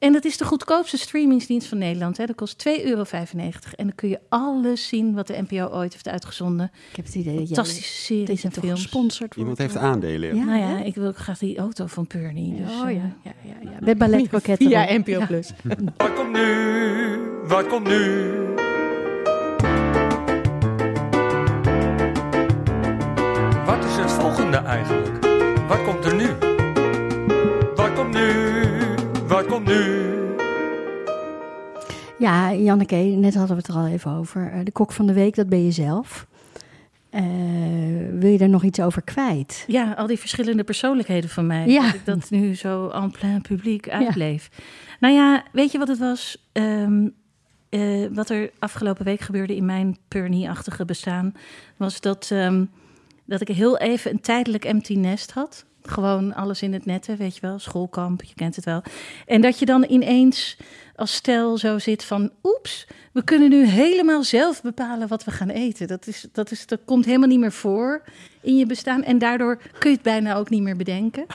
[0.00, 2.16] En dat is de goedkoopste streamingsdienst van Nederland.
[2.16, 2.26] Hè.
[2.26, 3.04] Dat kost 2,95 euro.
[3.76, 6.70] En dan kun je alles zien wat de NPO ooit heeft uitgezonden.
[6.90, 8.82] Ik heb het idee dat Fantastische dat series je en films.
[8.82, 10.34] gesponsord Iemand heeft aandelen.
[10.36, 10.84] Ja, Nou ja, hè?
[10.84, 12.56] ik wil ook graag die auto van Pernie.
[12.56, 13.76] Dus, oh eh, ja, ja, ja, ja.
[13.80, 14.66] Met balletkroketten.
[14.66, 15.06] Via erop.
[15.06, 15.52] NPO Plus.
[15.96, 17.18] Wat komt nu?
[17.46, 18.30] Wat komt nu?
[23.64, 25.26] Wat is het volgende eigenlijk?
[25.68, 26.28] Wat komt er nu?
[27.74, 28.79] Wat komt nu?
[29.64, 30.08] Nu?
[32.18, 34.50] Ja, Janneke, net hadden we het er al even over.
[34.52, 36.26] Eh, De kok van de week, dat ben je zelf.
[37.10, 37.22] Eh,
[38.12, 39.64] wil je daar nog iets over kwijt?
[39.66, 41.66] Ja, al die verschillende persoonlijkheden van mij.
[41.66, 41.82] Ja.
[41.82, 44.50] Dat ik dat nu zo en plein publiek uitleef.
[45.00, 46.48] Nou ja, weet je wat het was?
[46.52, 47.08] Ehm,
[47.68, 51.32] eh, wat er afgelopen week gebeurde in mijn Pernie-achtige bestaan...
[51.76, 52.64] was dat, ehm,
[53.24, 55.64] dat ik heel even een tijdelijk empty nest had.
[55.90, 57.58] Gewoon alles in het netten, weet je wel.
[57.58, 58.82] Schoolkamp, je kent het wel.
[59.26, 60.56] En dat je dan ineens
[60.96, 62.30] als stel zo zit van...
[62.42, 65.86] oeps, we kunnen nu helemaal zelf bepalen wat we gaan eten.
[65.86, 68.02] Dat, is, dat, is, dat komt helemaal niet meer voor
[68.40, 69.02] in je bestaan.
[69.02, 71.26] En daardoor kun je het bijna ook niet meer bedenken.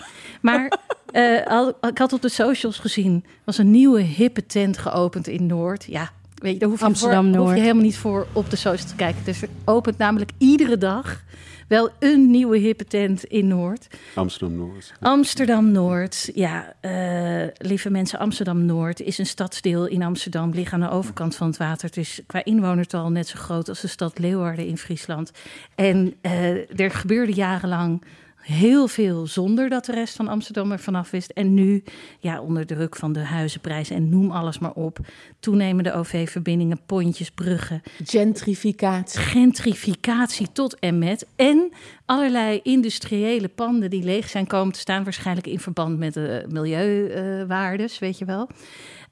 [0.41, 0.79] Maar
[1.11, 3.25] eh, al, ik had op de socials gezien...
[3.43, 5.83] was een nieuwe hippe tent geopend in Noord.
[5.83, 8.89] Ja, weet je, daar hoef je, voor, hoef je helemaal niet voor op de socials
[8.89, 9.23] te kijken.
[9.23, 11.23] Dus er opent namelijk iedere dag
[11.67, 13.87] wel een nieuwe hippe tent in Noord.
[14.15, 14.93] Amsterdam-Noord.
[14.99, 21.35] Amsterdam-Noord, ja, eh, lieve mensen, Amsterdam-Noord is een stadsdeel in Amsterdam, ligt aan de overkant
[21.35, 21.87] van het water.
[21.87, 25.31] Het is qua inwonertal net zo groot als de stad Leeuwarden in Friesland.
[25.75, 28.03] En eh, er gebeurde jarenlang
[28.45, 31.29] heel veel zonder dat de rest van Amsterdam er vanaf wist.
[31.29, 31.83] En nu,
[32.19, 34.99] ja, onder druk van de huizenprijzen en noem alles maar op,
[35.39, 39.19] toenemende OV-verbindingen, pontjes, bruggen, Gentrificatie.
[39.19, 41.27] gentrificatie tot en met.
[41.35, 41.71] En
[42.05, 47.99] allerlei industriële panden die leeg zijn komen te staan, waarschijnlijk in verband met de milieuwaardes,
[47.99, 48.49] weet je wel.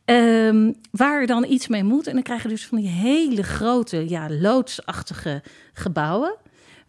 [0.05, 2.07] Ehm, waar er dan iets mee moet.
[2.07, 5.43] En dan krijg je dus van die hele grote, ja, loodsachtige
[5.73, 6.35] gebouwen.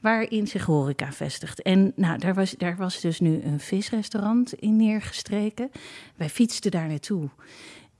[0.05, 1.63] Waarin zich horeca vestigt.
[1.63, 5.71] En nou, daar was, daar was dus nu een visrestaurant in neergestreken.
[6.17, 7.29] Wij fietsten daar naartoe.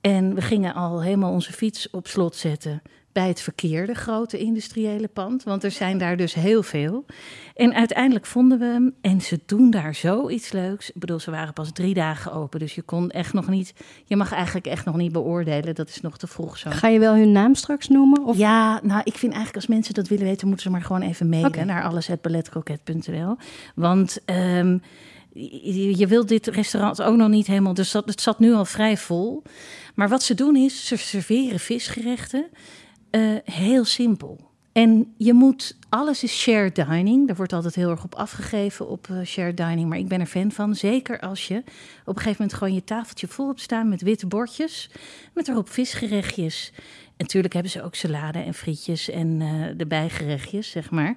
[0.01, 2.81] En we gingen al helemaal onze fiets op slot zetten
[3.15, 5.43] bij het verkeerde grote industriële pand.
[5.43, 7.05] Want er zijn daar dus heel veel.
[7.55, 8.95] En uiteindelijk vonden we hem.
[9.01, 10.89] En ze doen daar zoiets leuks.
[10.89, 12.59] Ik bedoel, ze waren pas drie dagen open.
[12.59, 13.73] Dus je kon echt nog niet...
[14.05, 15.75] Je mag eigenlijk echt nog niet beoordelen.
[15.75, 16.69] Dat is nog te vroeg zo.
[16.69, 18.23] Ga je wel hun naam straks noemen?
[18.23, 21.01] Of Ja, nou, ik vind eigenlijk als mensen dat willen weten, moeten ze maar gewoon
[21.01, 21.63] even mailen Oké.
[21.63, 23.35] naar alles@balletkroket.nl.
[23.75, 24.77] Want ehm,
[25.33, 28.65] je, je wilt dit restaurant ook nog niet helemaal, dus dat, het zat nu al
[28.65, 29.43] vrij vol.
[29.93, 32.45] Maar wat ze doen is, ze serveren visgerechten
[33.15, 34.39] eh, heel simpel.
[34.71, 37.27] En je moet alles is shared dining.
[37.27, 39.89] Daar wordt altijd heel erg op afgegeven op uh, shared dining.
[39.89, 40.75] Maar ik ben er fan van.
[40.75, 41.57] Zeker als je
[42.05, 44.89] op een gegeven moment gewoon je tafeltje vol hebt staan met witte bordjes.
[45.33, 46.71] Met erop visgerechtjes.
[46.75, 49.37] En natuurlijk hebben ze ook salade en frietjes en
[49.77, 51.15] de bijgerechtjes, zeg maar.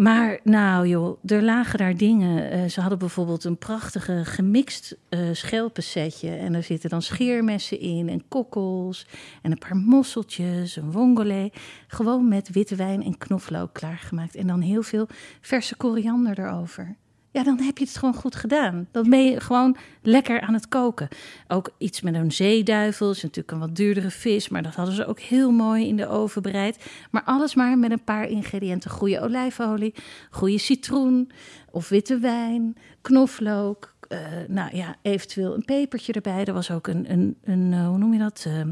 [0.00, 2.58] Maar nou joh, er lagen daar dingen.
[2.58, 6.30] Uh, ze hadden bijvoorbeeld een prachtige gemixt uh, schelpensetje.
[6.30, 9.06] En er zitten dan scheermessen in en kokkels.
[9.42, 11.52] En een paar mosseltjes, een wongole.
[11.86, 14.34] Gewoon met witte wijn en knoflook klaargemaakt.
[14.34, 15.06] En dan heel veel
[15.40, 16.96] verse koriander erover.
[17.32, 18.88] Ja, dan heb je het gewoon goed gedaan.
[18.90, 21.08] Dan ben je gewoon lekker aan het koken.
[21.48, 23.10] Ook iets met een zeeduivel.
[23.10, 24.48] is natuurlijk een wat duurdere vis.
[24.48, 26.90] Maar dat hadden ze ook heel mooi in de oven bereid.
[27.10, 28.90] Maar alles maar met een paar ingrediënten.
[28.90, 29.94] Goede olijfolie,
[30.30, 31.30] goede citroen
[31.70, 33.94] of witte wijn, knoflook.
[34.08, 36.44] Uh, nou ja, eventueel een pepertje erbij.
[36.44, 38.44] Er was ook een, een, een uh, hoe noem je dat?
[38.48, 38.62] Uh,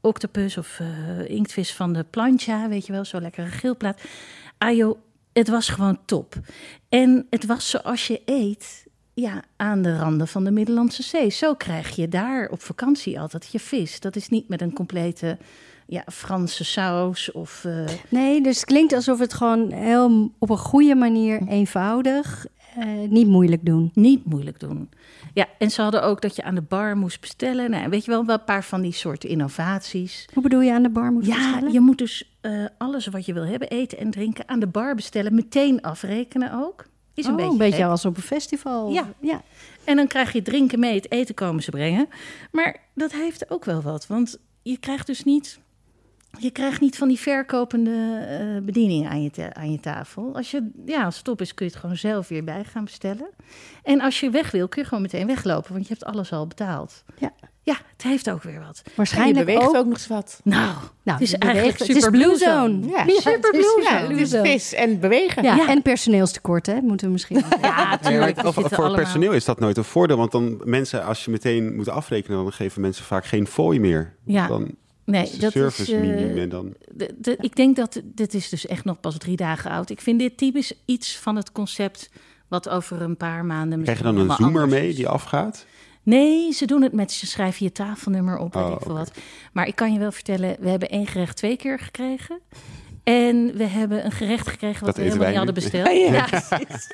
[0.00, 0.80] octopus of
[1.26, 3.04] inktvis van de plancha, weet je wel.
[3.04, 4.00] Zo lekkere geelplaat.
[4.58, 4.98] Ajo,
[5.38, 6.34] het was gewoon top.
[6.88, 11.30] En het was zoals je eet ja, aan de randen van de Middellandse Zee.
[11.30, 14.00] Zo krijg je daar op vakantie altijd je vis.
[14.00, 15.38] Dat is niet met een complete
[15.86, 17.64] ja, Franse saus of...
[17.64, 17.84] Uh...
[18.08, 22.46] Nee, dus het klinkt alsof het gewoon heel op een goede manier eenvoudig...
[22.78, 23.90] Uh, niet moeilijk doen.
[23.94, 24.88] Niet moeilijk doen.
[25.34, 27.70] Ja, en ze hadden ook dat je aan de bar moest bestellen.
[27.70, 30.28] Nou, weet je wel, wel een paar van die soorten innovaties.
[30.34, 31.66] Hoe bedoel je aan de bar moet ja, bestellen?
[31.66, 34.66] Ja, je moet dus uh, alles wat je wil hebben, eten en drinken, aan de
[34.66, 35.34] bar bestellen.
[35.34, 36.86] Meteen afrekenen ook.
[37.14, 38.92] Is een oh, beetje een beetje als op een festival.
[38.92, 39.08] Ja.
[39.20, 39.42] ja.
[39.84, 42.08] En dan krijg je drinken mee, het eten komen ze brengen.
[42.50, 45.58] Maar dat heeft ook wel wat, want je krijgt dus niet
[46.38, 47.90] je krijgt niet van die verkopende
[48.56, 50.30] uh, bediening aan je, aan je tafel.
[50.34, 52.84] Als, je, ja, als het op is, kun je het gewoon zelf weer bij gaan
[52.84, 53.28] bestellen.
[53.82, 56.46] En als je weg wil, kun je gewoon meteen weglopen, want je hebt alles al
[56.46, 57.04] betaald.
[57.18, 57.32] Ja.
[57.62, 58.82] Ja, het heeft ook weer wat.
[58.94, 60.40] Waarschijnlijk en je beweegt ook, ook nog eens wat.
[60.44, 60.62] Nou,
[61.02, 62.82] nou het is eigenlijk beweegt- super het is blue zone.
[62.82, 62.86] Zone.
[62.90, 64.18] Ja, Ja, super het is- blue ja, zone.
[64.20, 65.42] Het is vis en bewegen.
[65.42, 65.68] Ja, Ja.
[65.68, 66.80] en personeelstekort, hè?
[66.80, 67.36] Moeten we misschien.
[67.36, 68.26] Ja, Nee, maar tuurlijk.
[68.26, 70.16] het- die of- zitten voor allemaal- personeel is dat nooit een voordeel.
[70.16, 74.14] Want dan mensen, als je meteen moet afrekenen, dan geven mensen vaak geen fooi meer.
[74.24, 74.46] Ja.
[74.46, 74.74] Dan
[75.10, 76.74] Nee, dat service is, eh, minimum en dan...
[76.92, 79.90] de, de- ik denk dat dit is dus echt nog pas drie dagen oud.
[79.90, 82.10] Ik vind dit typisch iets van het concept
[82.48, 83.82] wat over een paar maanden.
[83.82, 85.66] Krijg je dan een zoomer mee die afgaat?
[86.02, 89.10] Nee, ze doen het met, ze schrijven je tafelnummer op, weet Oh, ik veel wat.
[89.52, 92.40] Maar ik kan je wel vertellen, we hebben één gerecht twee keer gekregen.
[93.08, 95.88] En we hebben een gerecht gekregen wat Dat we helemaal niet hadden besteld.
[96.08, 96.86] Ja, precies.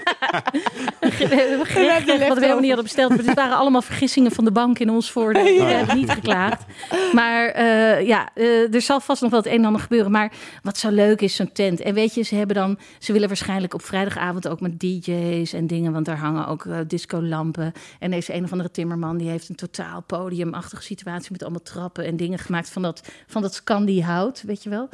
[1.29, 3.09] we hebben een gerecht gekregen wat we helemaal niet hadden besteld.
[3.09, 5.45] Maar dit waren allemaal vergissingen van de bank in ons voordeel.
[5.67, 6.65] We hebben niet geklaagd.
[7.13, 10.11] Maar eh, ja, eh, er zal vast nog wel het een en ander gebeuren.
[10.11, 11.81] Maar wat zo leuk is, zo'n tent.
[11.81, 12.79] En weet je, ze hebben dan...
[12.99, 15.93] Ze willen waarschijnlijk op vrijdagavond ook met DJ's en dingen.
[15.93, 17.73] Want daar hangen ook eh, discolampen.
[17.99, 19.17] En deze een of andere timmerman...
[19.17, 21.33] die heeft een totaal podiumachtige situatie...
[21.33, 24.89] met allemaal trappen en dingen gemaakt van dat, van dat Scandi-hout, weet je wel.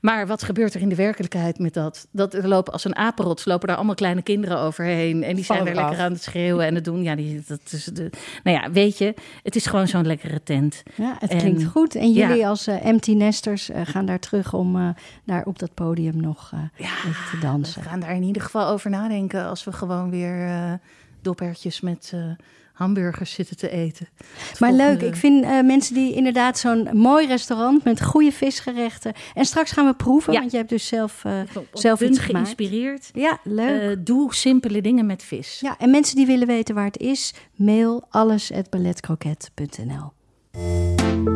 [0.00, 2.06] Maar wat gebeurt er in de werkelijkheid met dat?
[2.10, 5.22] Dat er lopen als een apenrots, lopen daar allemaal kleine kinderen overheen.
[5.22, 5.74] En die zijn eraf.
[5.74, 7.02] lekker aan het schreeuwen en het doen.
[7.02, 8.10] Ja, die, dat is de,
[8.44, 10.82] nou ja, weet je, het is gewoon zo'n lekkere tent.
[10.94, 11.94] Ja, het En- klinkt goed.
[11.94, 12.48] En jullie ja.
[12.48, 14.88] als eh, empty nesters eh, gaan daar terug om eh,
[15.24, 17.82] daar op dat podium nog Ja, even te we dansen.
[17.82, 20.48] gaan daar in ieder geval over nadenken als we gewoon weer
[21.22, 22.12] doppertjes met
[22.84, 24.08] hamburgers zitten te eten.
[24.16, 28.32] Het Maar volgende- leuk, ik vind eh, mensen die inderdaad zo'n mooi restaurant met goede
[28.32, 29.12] visgerechten.
[29.34, 30.38] En straks gaan we proeven, Ja.
[30.38, 31.32] want je hebt dus zelf, eh,
[31.72, 32.46] zelf iets gemaakt.
[32.48, 33.10] geïnspireerd.
[33.12, 33.90] Ja, leuk.
[33.90, 35.58] Eh, doe simpele dingen met vis.
[35.60, 40.12] ja, en mensen die willen weten waar het is, mail alles@balletcroquet.nl.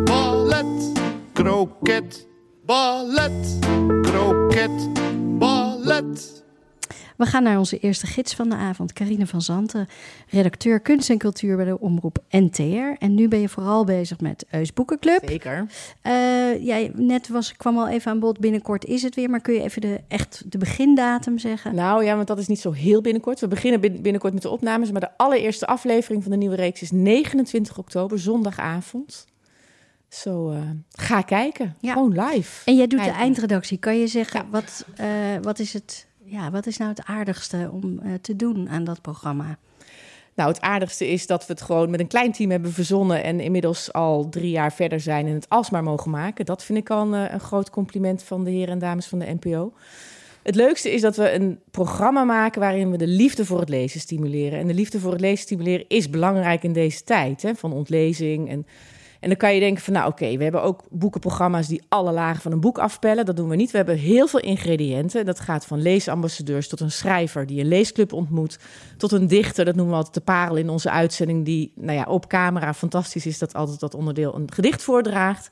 [0.05, 0.93] Ballet,
[1.33, 2.27] kroket,
[2.67, 3.59] ballet,
[4.03, 4.71] kroket,
[5.39, 6.44] ballet.
[7.17, 9.87] We gaan naar onze eerste gids van de avond, Carine van Zanten,
[10.29, 12.99] redacteur kunst en cultuur bij de omroep NTR.
[12.99, 15.23] En nu ben je vooral bezig met Eus Boekenclub.
[15.29, 15.67] Zeker.
[16.03, 16.13] Eh,
[16.65, 19.31] jij, net was, kwam al even aan bod, binnenkort is het weer.
[19.31, 21.75] Maar kun je even de, echt de begindatum zeggen?
[21.75, 23.41] Nou ja, want dat is niet zo heel binnenkort.
[23.41, 24.91] We beginnen bin- binnenkort met de opnames.
[24.91, 29.27] Maar de allereerste aflevering van de nieuwe reeks is 29 oktober, zondagavond.
[30.09, 30.59] Zo, eh,
[30.91, 31.77] ga kijken.
[31.81, 31.93] Ja.
[31.93, 32.63] Gewoon live.
[32.65, 33.79] En jij doet de eindredactie.
[33.79, 34.47] Kan je zeggen, Ja.
[34.51, 35.07] wat, eh,
[35.43, 39.01] wat, is het, ja, wat is nou het aardigste om eh, te doen aan dat
[39.01, 39.59] programma?
[40.35, 43.23] Nou, het aardigste is dat we het gewoon met een klein team hebben verzonnen...
[43.23, 46.45] en inmiddels al drie jaar verder zijn en het alsmaar mogen maken.
[46.45, 49.19] Dat vind ik al een, eh, een groot compliment van de heren en dames van
[49.19, 49.73] de NPO.
[50.43, 54.01] Het leukste is dat we een programma maken waarin we de liefde voor het lezen
[54.01, 54.59] stimuleren.
[54.59, 58.49] En de liefde voor het lezen stimuleren is belangrijk in deze tijd, hè, van ontlezing.
[58.49, 58.67] En,
[59.25, 62.43] en dan kan je denken van, nou oké, we hebben ook boekenprogramma's die alle lagen
[62.43, 63.25] van een boek afpellen.
[63.25, 63.71] Dat doen we niet.
[63.71, 65.25] We hebben heel veel ingrediënten.
[65.25, 68.59] Dat gaat van leesambassadeurs tot een schrijver die een leesclub ontmoet,
[68.97, 69.65] tot een dichter.
[69.65, 73.27] Dat noemen we altijd de parel in onze uitzending, die nou ja, op camera fantastisch
[73.27, 75.51] is dat altijd dat onderdeel een gedicht voordraagt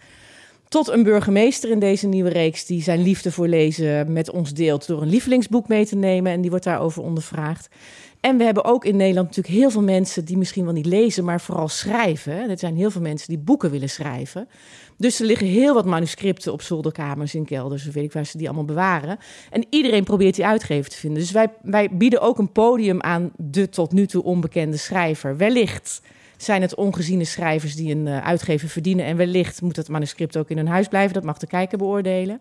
[0.69, 4.87] Tot een burgemeester in deze nieuwe reeks die zijn liefde voor lezen met ons deelt
[4.87, 6.33] door een lievelingsboek mee te nemen.
[6.33, 7.69] En die wordt daarover ondervraagd.
[8.23, 11.25] En we hebben ook in Nederland natuurlijk heel veel mensen die misschien wel niet lezen,
[11.25, 12.51] maar vooral schrijven.
[12.51, 14.49] Er zijn heel veel mensen die boeken willen schrijven.
[14.97, 18.47] Dus er liggen heel wat manuscripten op zolderkamers, in kelders, weet ik waar ze die
[18.47, 19.19] allemaal bewaren.
[19.51, 21.21] En iedereen probeert die uitgever te vinden.
[21.21, 25.37] Dus wij, wij bieden ook een podium aan de tot nu toe onbekende schrijver.
[25.37, 26.03] Wellicht
[26.37, 29.05] zijn het ongeziene schrijvers die een uh, uitgever verdienen.
[29.05, 31.15] En wellicht moet het manuscript ook in hun huis blijven.
[31.15, 32.41] Dat mag de kijker beoordelen.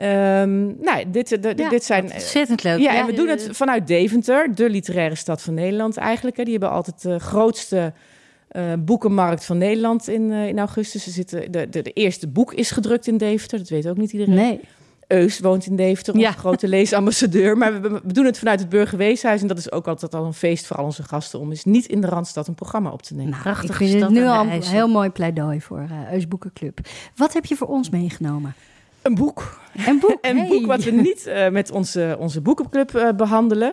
[0.00, 2.12] Um, nou, dit, de, ja, dit zijn.
[2.12, 2.78] Ontzettend leuk.
[2.78, 6.36] Ja, en we doen het vanuit Deventer, de literaire stad van Nederland eigenlijk.
[6.36, 6.42] Hè.
[6.42, 7.92] Die hebben altijd de grootste
[8.52, 11.06] uh, boekenmarkt van Nederland in, uh, in augustus.
[11.06, 14.12] Er zitten, de, de, de, eerste boek is gedrukt in Deventer, dat weet ook niet
[14.12, 14.34] iedereen.
[14.34, 14.60] Nee.
[15.06, 16.32] Eus woont in Deventer, onze ja.
[16.32, 17.56] grote leesambassadeur.
[17.56, 19.40] Maar we, we, doen het vanuit het Burgerweeshuis.
[19.40, 21.40] En dat is ook altijd al een feest voor al onze gasten...
[21.40, 23.30] om eens niet in de Randstad een programma op te nemen.
[23.30, 26.78] Nou, Prachtig ik vind het nu al een heel mooi pleidooi voor uh, Eus Boekenclub.
[27.16, 28.54] Wat heb je voor ons meegenomen?
[29.02, 29.60] Een boek.
[29.86, 30.48] Een boek, een hey.
[30.48, 33.72] boek wat we niet uh, met onze, onze boekenclub uh, behandelen.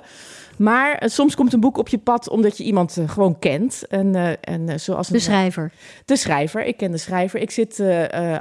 [0.57, 3.83] Maar uh, soms komt een boek op je pad omdat je iemand gewoon kent.
[3.89, 5.71] En, en, zoals de schrijver.
[6.05, 6.65] De schrijver.
[6.65, 7.39] Ik ken de schrijver.
[7.39, 7.83] Ik zit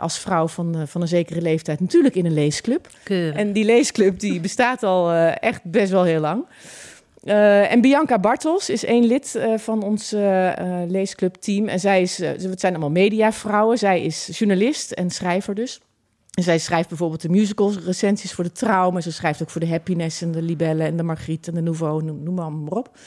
[0.00, 2.88] als vrouw van, van een zekere leeftijd natuurlijk in een leesclub.
[3.34, 6.44] En die leesclub die bestaat al echt best wel heel lang.
[7.24, 10.52] Uh, en Bianca Bartels is één lid uh, van ons uh,
[10.86, 11.68] leesclubteam.
[11.68, 13.78] En zij is, het zijn allemaal mediavrouwen.
[13.78, 15.80] Zij is journalist en schrijver dus.
[16.38, 19.68] En zij schrijft bijvoorbeeld de musicals, recensies voor de trouw, ze schrijft ook voor de
[19.68, 22.98] Happiness en de Libelle en de Margriet en de Nouveau, noem, maar op.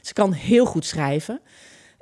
[0.00, 1.40] Ze kan heel goed schrijven.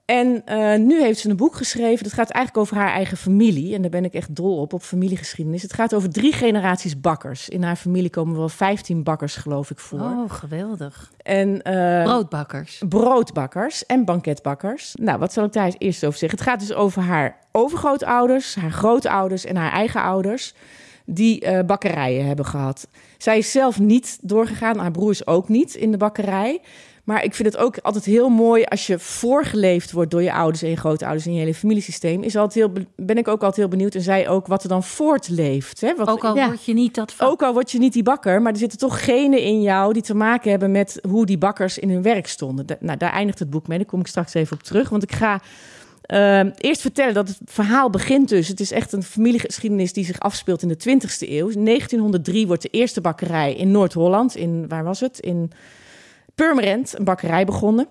[0.04, 2.04] En uh, nu heeft ze een boek geschreven.
[2.04, 3.74] Dat gaat eigenlijk over haar eigen familie.
[3.74, 5.62] En daar ben ik echt dol op, op familiegeschiedenis.
[5.62, 7.48] Het gaat over drie generaties bakkers.
[7.48, 10.00] In haar familie komen wel 15 bakkers, geloof ik, voor.
[10.00, 11.12] Oh, geweldig.
[11.16, 12.82] En, uh, broodbakkers.
[12.88, 14.94] Broodbakkers en banketbakkers.
[14.94, 16.38] Nou, wat zal ik daar eerst over zeggen?
[16.38, 20.54] Het gaat dus over haar overgrootouders, haar grootouders en haar eigen ouders
[21.06, 22.88] die uh, bakkerijen hebben gehad.
[23.18, 26.60] Zij is zelf niet doorgegaan, haar broers ook niet in de bakkerij.
[27.04, 30.62] Maar ik vind het ook altijd heel mooi als je voorgeleefd wordt door je ouders
[30.62, 32.22] en je grootouders en je hele familiesysteem.
[32.22, 33.94] Is altijd heel, ben ik ook altijd heel benieuwd.
[33.94, 35.80] En zij ook wat er dan voortleeft.
[35.80, 35.94] Hè?
[35.94, 36.46] Wat, ook al ja.
[36.46, 37.14] word je niet dat.
[37.18, 40.02] Ook al word je niet die bakker, maar er zitten toch genen in jou die
[40.02, 42.66] te maken hebben met hoe die bakkers in hun werk stonden.
[42.66, 43.78] Da nou, daar eindigt het boek mee.
[43.78, 44.88] Daar kom ik straks even op terug.
[44.88, 45.40] Want ik ga
[46.06, 48.48] uh, eerst vertellen dat het verhaal begint dus.
[48.48, 51.48] Het is echt een familiegeschiedenis die zich afspeelt in de 20e eeuw.
[51.48, 55.18] In 1903 wordt de eerste bakkerij in Noord-Holland, in waar was het?
[55.18, 55.52] In
[56.34, 57.88] Purmerend, een bakkerij begonnen.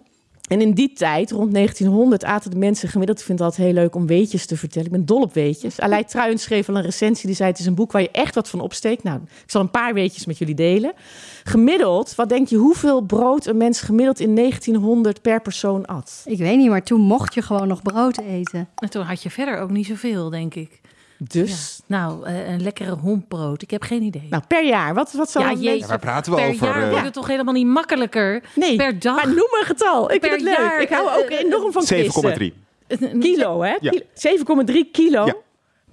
[0.47, 3.19] En in die tijd, rond 1900, aten de mensen gemiddeld...
[3.19, 4.85] Ik vind het altijd heel leuk om weetjes te vertellen.
[4.85, 5.79] Ik ben dol op weetjes.
[5.79, 7.27] Aleid Truijens schreef al een recensie.
[7.27, 9.03] Die zei, het is een boek waar je echt wat van opsteekt.
[9.03, 10.93] Nou, ik zal een paar weetjes met jullie delen.
[11.43, 16.21] Gemiddeld, wat denk je, hoeveel brood een mens gemiddeld in 1900 per persoon at?
[16.25, 18.69] Ik weet niet, maar toen mocht je gewoon nog brood eten.
[18.75, 20.81] En toen had je verder ook niet zoveel, denk ik.
[21.27, 21.81] Dus?
[21.87, 21.97] Ja.
[21.97, 23.61] Nou, uh, een lekkere hompbrood.
[23.61, 24.27] Ik heb geen idee.
[24.29, 24.93] Nou, per jaar.
[24.93, 26.67] Wat, wat zal ja, Ja, waar praten we per over?
[26.67, 28.43] jaar eh, wordt het toch helemaal niet makkelijker?
[28.55, 29.15] Nee, Per dag?
[29.15, 30.11] Maar noem een getal.
[30.11, 30.57] Ik Per vind het leuk.
[30.67, 32.51] jaar, ik hou eh, ook enorm van quizzen.
[32.87, 33.19] 7,3.
[33.19, 33.75] Kilo, hè?
[33.79, 33.91] Ja.
[33.91, 35.25] Kilo- 7,3 kilo?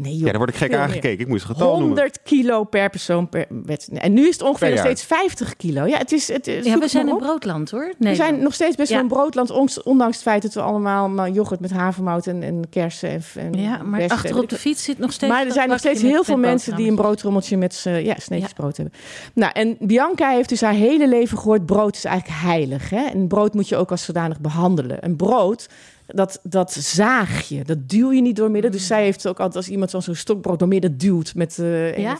[0.02, 0.06] Ja.
[0.06, 0.24] Nee, joh.
[0.24, 0.78] Ja, daar word ik gek meer.
[0.78, 1.20] aangekeken.
[1.20, 1.86] Ik moest het getal noemen.
[1.86, 4.02] 100 kilo per persoon per wedstrijd.
[4.02, 5.84] En nu is het ongeveer nog steeds 50 kilo.
[5.86, 6.28] Ja, het is.
[6.28, 7.18] Het, Ja, we zijn een op.
[7.18, 7.86] broodland, hoor.
[7.86, 10.60] We Nee, zijn nog steeds best wel een broodland, ons- ondanks het feit dat we
[10.62, 14.56] allemaal maar yoghurt met havermout en, en kersen en, en Ja, maar achter op de
[14.56, 17.56] fiets zit nog steeds maar er zijn nog steeds heel veel mensen die een broodrommeltje
[17.56, 18.94] met ja, sneetjes brood hebben.
[19.34, 22.90] Nou, en Bianca heeft dus haar hele leven gehoord: brood is eigenlijk heilig.
[22.90, 23.04] Hè?
[23.04, 24.96] En brood moet je ook als zodanig behandelen.
[25.00, 25.68] Een brood.
[26.14, 28.70] Dat, dat zaag je, dat duw je niet door midden.
[28.72, 31.98] Dus zij heeft ook altijd als iemand zo'n zo'n stokbrood door midden duwt met, eh,
[31.98, 32.18] Ja?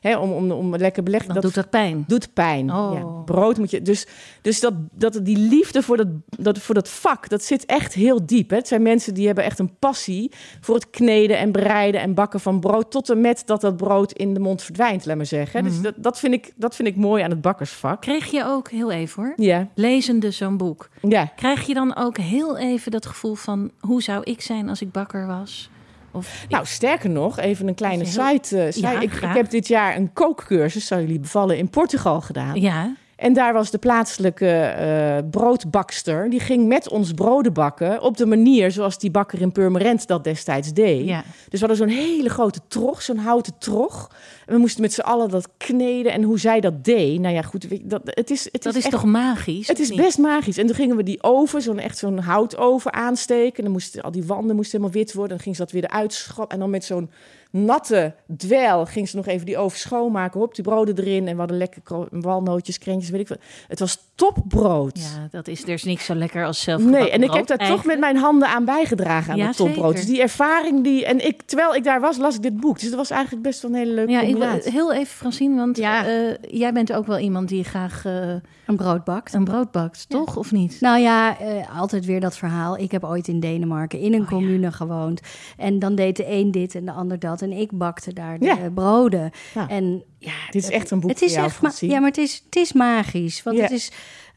[0.00, 1.26] hè, om, om, om lekker beleg.
[1.26, 2.04] Dan doet dat pijn.
[2.06, 2.72] doet pijn.
[2.74, 2.90] Oh.
[2.94, 3.82] Ja, brood moet je.
[3.82, 4.06] Dus,
[4.42, 8.26] dus dat, dat, die liefde voor dat, dat, voor dat vak, dat zit echt heel
[8.26, 8.50] diep.
[8.50, 8.56] Hè?
[8.56, 12.40] Het zijn mensen die hebben echt een passie voor het kneden en bereiden en bakken
[12.40, 12.90] van brood.
[12.90, 15.64] Tot en met dat dat brood in de mond verdwijnt, laat maar zeggen.
[15.64, 18.00] Dus dat, dat, vind ik, dat vind ik mooi aan het bakkersvak.
[18.00, 20.88] Kreeg je ook, heel even hoor, Ja, lezende zo'n boek.
[21.02, 21.32] ja.
[21.36, 23.70] Krijg je dan ook heel even dat gevoel van...
[23.80, 25.70] hoe zou ik zijn als ik bakker was?
[26.12, 28.58] Of Nou, sterker nog, even een kleine heel- site.
[28.58, 28.86] eh, site.
[28.86, 32.60] Ja, ik, ik heb dit jaar een kookcursus, zou jullie bevallen, in Portugal gedaan.
[32.60, 36.30] ja, En daar was de plaatselijke eh, broodbakster.
[36.30, 38.02] Die ging met ons broden bakken.
[38.02, 41.06] Op de manier zoals die bakker in Purmerend dat destijds deed.
[41.06, 41.22] ja.
[41.48, 44.10] Dus we hadden zo'n hele grote trog, zo'n houten trog.
[44.46, 46.12] En we moesten met z'n allen dat kneden.
[46.12, 47.20] En hoe zij dat deed.
[47.20, 47.66] Nou ja, goed.
[47.90, 49.68] Dat, het is, het dat is, is echt- toch magisch?
[49.68, 50.00] Het is niet?
[50.00, 50.58] best magisch.
[50.58, 53.56] En toen gingen we die oven, zo'n echt zo'n houtoven aansteken.
[53.56, 55.32] En dan moesten al die wanden moesten helemaal wit worden.
[55.36, 56.54] Dan ging ze dat weer eruit schrappen.
[56.54, 57.10] En dan met zo'n
[57.50, 60.40] natte dweil ging ze nog even die oven schoonmaken.
[60.40, 61.26] Hop, die broden erin.
[61.28, 63.38] En we hadden lekker walnootjes, krentjes weet ik wat.
[63.68, 64.98] Het was topbrood.
[64.98, 66.82] Ja, dat is, er is niks zo lekker als zelf.
[66.84, 69.84] Nee, en ik heb daar toch met mijn handen aan bijgedragen aan Ja, het topbrood.
[69.84, 69.94] zeker.
[70.00, 71.04] Dus die ervaring die...
[71.06, 72.78] En ik, terwijl ik daar was, las ik dit boek.
[72.80, 75.76] Dus dat was eigenlijk best wel een hele leuke Ja, ik, heel even Francine, want
[75.76, 76.06] Ja.
[76.06, 78.34] eh, jij bent ook wel iemand die graag eh,
[78.70, 79.34] Een brood bakt.
[79.34, 80.36] een brood bakt, toch?
[80.36, 80.76] Of niet?
[80.80, 82.76] Nou ja, eh, altijd weer dat verhaal.
[82.78, 85.20] Ik heb ooit in Denemarken in een commune gewoond.
[85.56, 87.42] En dan deed de een dit en de ander dat.
[87.42, 88.70] En ik bakte daar de Ja.
[88.74, 89.30] broden.
[89.68, 91.80] En ja, Dit is echt een boek het is echt.
[91.80, 93.42] Ja, maar het is, het is magisch.
[93.42, 93.90] Want het is.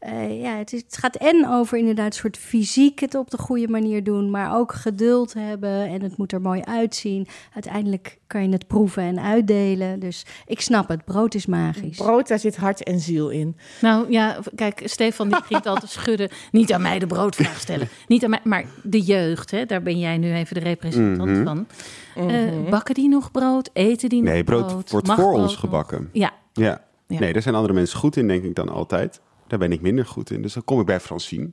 [0.06, 3.38] Eh, ja, het, is, het gaat en over inderdaad een soort fysiek het op de
[3.38, 7.28] goede manier doen, maar ook geduld hebben en het moet er mooi uitzien.
[7.54, 10.00] Uiteindelijk kan je het proeven en uitdelen.
[10.00, 11.98] Dus ik snap het, brood is magisch.
[11.98, 13.56] Brood, daar zit hart en ziel in.
[13.82, 16.30] Nou ja, kijk, Stefan die ging altijd schudden.
[16.52, 17.88] Niet aan mij de broodvraag stellen.
[18.08, 21.44] Niet aan mij, maar de jeugd, hè, daar ben jij nu even de representant Mhm.
[21.44, 21.68] van.
[22.16, 23.70] Eh, bakken die nog brood?
[23.74, 24.92] Eten die Nee, nog brood, brood?
[24.92, 25.60] wordt Mag voor brood ons nog?
[25.60, 26.10] gebakken.
[26.12, 26.82] Ja, Ja.
[27.08, 27.20] Ja.
[27.20, 29.22] Nee, daar zijn andere mensen goed in, denk ik dan altijd.
[29.54, 30.42] Daar ben ik minder goed in.
[30.42, 31.50] Dus dan kom ik bij Francine.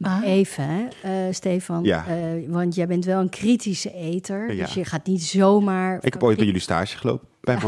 [0.00, 0.20] Ah.
[0.24, 1.84] Even, hè, eh, Stefan.
[1.84, 2.06] Ja.
[2.06, 4.54] eh, want jij bent wel een kritische eter.
[4.54, 4.64] Ja.
[4.64, 5.96] Dus je gaat niet zomaar.
[6.04, 7.58] Ik heb ooit bij jullie stage gelopen, bij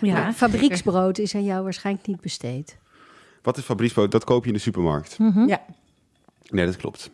[0.00, 0.12] ja.
[0.12, 2.78] Maar fabrieksbrood is aan jou waarschijnlijk niet besteed.
[3.42, 4.10] Wat is fabrieksbrood?
[4.10, 5.16] Dat koop je in de supermarkt.
[5.46, 5.60] Ja.
[6.50, 7.10] Nee, dat klopt.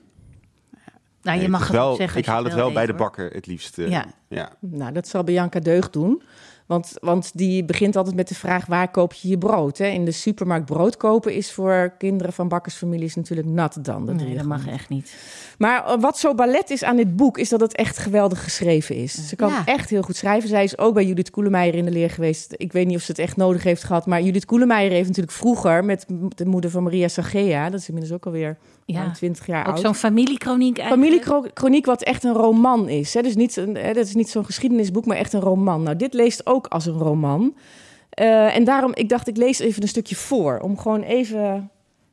[1.22, 2.20] Nou, je Nee, mag het wel, zeggen.
[2.20, 3.78] Ik haal het wel bij de bakker het liefst.
[3.78, 4.06] eh, Ja.
[4.28, 4.52] ja.
[4.60, 6.22] Nou, dat zal Bianca deugd doen.
[6.70, 9.78] Want, want die begint altijd met de vraag: waar koop je je brood?
[9.78, 9.87] Hè?
[9.87, 14.06] In de supermarkt brood kopen is voor kinderen van bakkersfamilies natuurlijk nat dan.
[14.06, 15.14] Dat Nee, mag echt niet.
[15.59, 18.96] Maar eh, wat zo ballet is aan dit boek, is dat het echt geweldig geschreven
[18.96, 19.28] is.
[19.28, 19.62] Ze kan Ja.
[19.64, 20.48] echt heel goed schrijven.
[20.48, 22.54] Zij is ook bij Judith Koelemeijer in de leer geweest.
[22.56, 24.06] Ik weet niet of ze het echt nodig heeft gehad.
[24.06, 28.14] Maar Judith Koelemeijer heeft natuurlijk vroeger met de moeder van Maria Sagea, dat is inmiddels
[28.14, 28.56] ook alweer
[28.92, 28.98] Ja.
[29.00, 29.81] ruim 20 jaar Ook oud.
[29.81, 31.24] zo'n familiekroniek eigenlijk.
[31.24, 33.14] Familiekroniek, wat echt een roman is.
[33.14, 33.22] Hè?
[33.22, 35.83] Dus niet, een, hè, dat is niet zo'n geschiedenisboek, maar echt een roman.
[35.83, 37.55] Nou, dit leest ook als een roman.
[38.11, 40.59] Eh, en daarom, ik dacht, ik lees even een stukje voor.
[40.59, 41.70] Om gewoon even...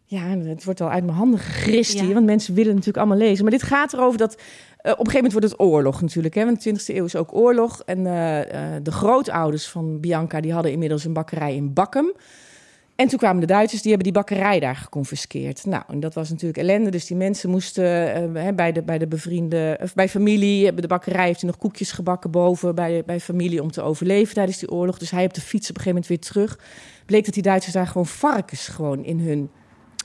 [0.10, 2.04] Ja, het wordt al uit mijn handen gegrist Ja.
[2.04, 2.14] hier.
[2.14, 3.44] Want mensen willen natuurlijk allemaal lezen.
[3.44, 4.34] Maar dit gaat erover dat...
[4.34, 4.42] eh,
[4.78, 6.36] op een gegeven moment wordt het oorlog natuurlijk.
[6.36, 6.46] Hè?
[6.46, 7.82] Want de 20e eeuw is ook oorlog.
[7.86, 10.42] En eh, eh, de grootouders van Bianca...
[10.42, 12.14] die hadden inmiddels een bakkerij in Bakkum.
[12.98, 15.66] En toen kwamen de Duitsers, die hebben die bakkerij daar geconfiskeerd.
[15.66, 16.90] Nou, en dat was natuurlijk ellende.
[16.90, 21.26] Dus die mensen moesten eh, bij, de, bij de bevriende, of bij familie, de bakkerij
[21.26, 24.98] heeft hij nog koekjes gebakken boven bij, bij familie om te overleven tijdens die oorlog.
[24.98, 26.60] Dus hij op de fiets op een gegeven moment weer terug.
[27.06, 29.50] Bleek dat die Duitsers daar gewoon varkens gewoon in hun,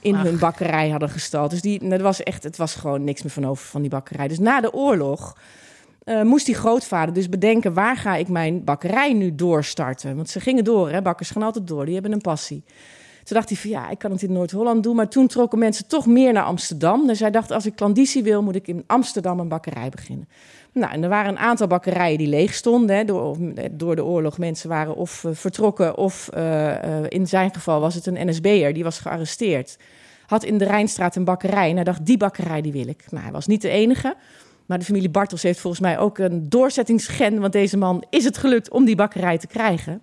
[0.00, 1.50] in hun bakkerij hadden gestald.
[1.50, 4.28] Dus die, dat was echt, het was gewoon niks meer van over van die bakkerij.
[4.28, 5.36] Dus na de oorlog
[6.04, 7.74] eh, moest die grootvader dus bedenken...
[7.74, 10.16] waar ga ik mijn bakkerij nu doorstarten?
[10.16, 11.02] Want ze gingen door, hè?
[11.02, 12.64] bakkers gaan altijd door, die hebben een passie.
[13.24, 14.96] Toen dacht hij van ja, ik kan het in Noord-Holland doen.
[14.96, 17.06] Maar toen trokken mensen toch meer naar Amsterdam.
[17.06, 20.28] Dus hij dacht, als ik klandizie wil, moet ik in Amsterdam een bakkerij beginnen.
[20.72, 22.96] Nou, en er waren een aantal bakkerijen die leeg stonden.
[22.96, 24.38] Hè, door, eh, door de oorlog.
[24.38, 26.30] Mensen waren of eh, vertrokken of
[27.08, 28.72] in zijn geval was het een NSB'er.
[28.72, 29.76] Die was gearresteerd.
[30.26, 31.68] Had in de Rijnstraat een bakkerij.
[31.68, 33.04] En hij dacht, die bakkerij die wil ik.
[33.10, 34.16] Nou, hij was niet de enige.
[34.72, 37.40] Maar de familie Bartels heeft volgens mij ook een doorzettingsgen.
[37.40, 40.02] Want deze man is het gelukt om die bakkerij te krijgen.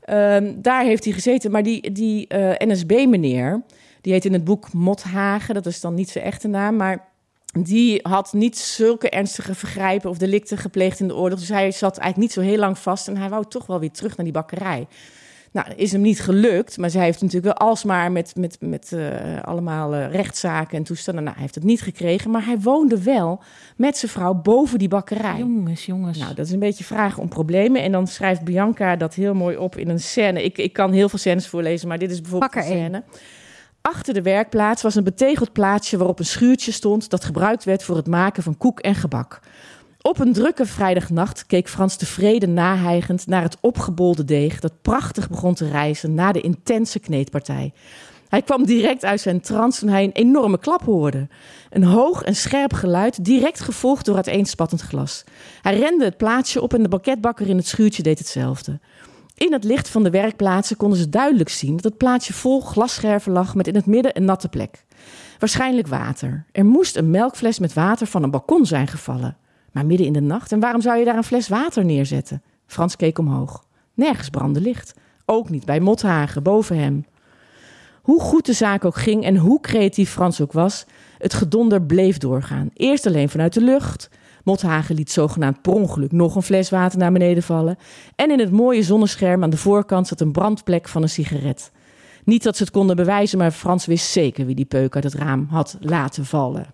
[0.00, 1.50] Ehm, daar heeft hij gezeten.
[1.50, 3.62] Maar die, die eh, NSB-meneer,
[4.00, 5.54] die heet in het boek Mothagen.
[5.54, 7.08] Dat is dan niet zijn echte naam, maar
[7.58, 11.38] die had niet zulke ernstige vergrijpen of delicten gepleegd in de oorlog.
[11.38, 13.90] Dus hij zat eigenlijk niet zo heel lang vast en hij wou toch wel weer
[13.90, 14.86] terug naar die bakkerij.
[15.52, 19.42] Nou, is hem niet gelukt, maar zij heeft natuurlijk wel alsmaar met, met, met eh,
[19.42, 21.22] allemaal eh, rechtszaken en toestanden.
[21.22, 23.42] Nou, hij heeft het niet gekregen, maar hij woonde wel
[23.76, 25.38] met zijn vrouw boven die bakkerij.
[25.38, 26.18] Jongens, jongens.
[26.18, 27.82] Nou, dat is een beetje vragen om problemen.
[27.82, 30.44] En dan schrijft Bianca dat heel mooi op in een scène.
[30.44, 33.02] Ik, ik kan heel veel scènes voorlezen, maar dit is bijvoorbeeld een scène.
[33.80, 37.96] Achter de werkplaats was een betegeld plaatsje waarop een schuurtje stond dat gebruikt werd voor
[37.96, 39.40] het maken van koek en gebak.
[40.02, 45.54] Op een drukke vrijdagnacht keek Frans tevreden nahijgend naar het opgebolde deeg dat prachtig begon
[45.54, 47.72] te rijzen na de intense kneedpartij.
[48.28, 51.28] Hij kwam direct uit zijn trance toen hij een enorme klap hoorde.
[51.70, 55.24] Een hoog en scherp geluid, direct gevolgd door uiteenspattend glas.
[55.60, 58.80] Hij rende het plaatsje op en de banketbakker in het schuurtje deed hetzelfde.
[59.34, 63.32] In het licht van de werkplaatsen konden ze duidelijk zien dat het plaatsje vol glasscherven
[63.32, 64.84] lag met in het midden een natte plek.
[65.38, 66.44] Waarschijnlijk water.
[66.52, 69.36] Er moest een melkfles met water van een balkon zijn gevallen.
[69.72, 72.42] Maar midden in de nacht, en waarom zou je daar een fles water neerzetten?
[72.66, 73.64] Frans keek omhoog.
[73.94, 74.94] Nergens brandde licht.
[75.24, 77.04] Ook niet bij Mothagen, boven hem.
[78.02, 80.86] Hoe goed de zaak ook ging en hoe creatief Frans ook was,
[81.18, 82.70] het gedonder bleef doorgaan.
[82.74, 84.10] Eerst alleen vanuit de lucht.
[84.44, 87.78] Mothagen liet zogenaamd per ongeluk nog een fles water naar beneden vallen.
[88.16, 91.70] En in het mooie zonnescherm aan de voorkant zat een brandplek van een sigaret.
[92.24, 95.14] Niet dat ze het konden bewijzen, maar Frans wist zeker wie die peuk uit het
[95.14, 96.66] raam had laten vallen.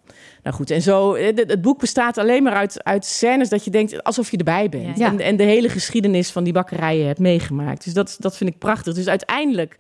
[0.43, 3.71] Nou goed, en zo, eh, het boek bestaat alleen maar uit, uit scènes dat je
[3.71, 4.99] denkt alsof je erbij bent.
[4.99, 5.07] Ja.
[5.07, 7.85] En, en de hele geschiedenis van die bakkerijen hebt meegemaakt.
[7.85, 8.95] Dus dat, dat vind ik prachtig.
[8.95, 9.77] Dus uiteindelijk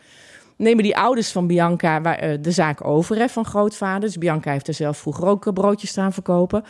[0.56, 4.00] nemen die ouders van Bianca waar, eh, de zaak over hè, van grootvader.
[4.00, 6.64] Dus Bianca heeft er zelf vroeger ook eh, broodjes staan verkopen.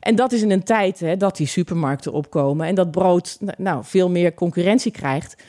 [0.00, 3.84] En dat is in een tijd hè, dat die supermarkten opkomen en dat brood nou,
[3.84, 5.42] veel meer concurrentie krijgt.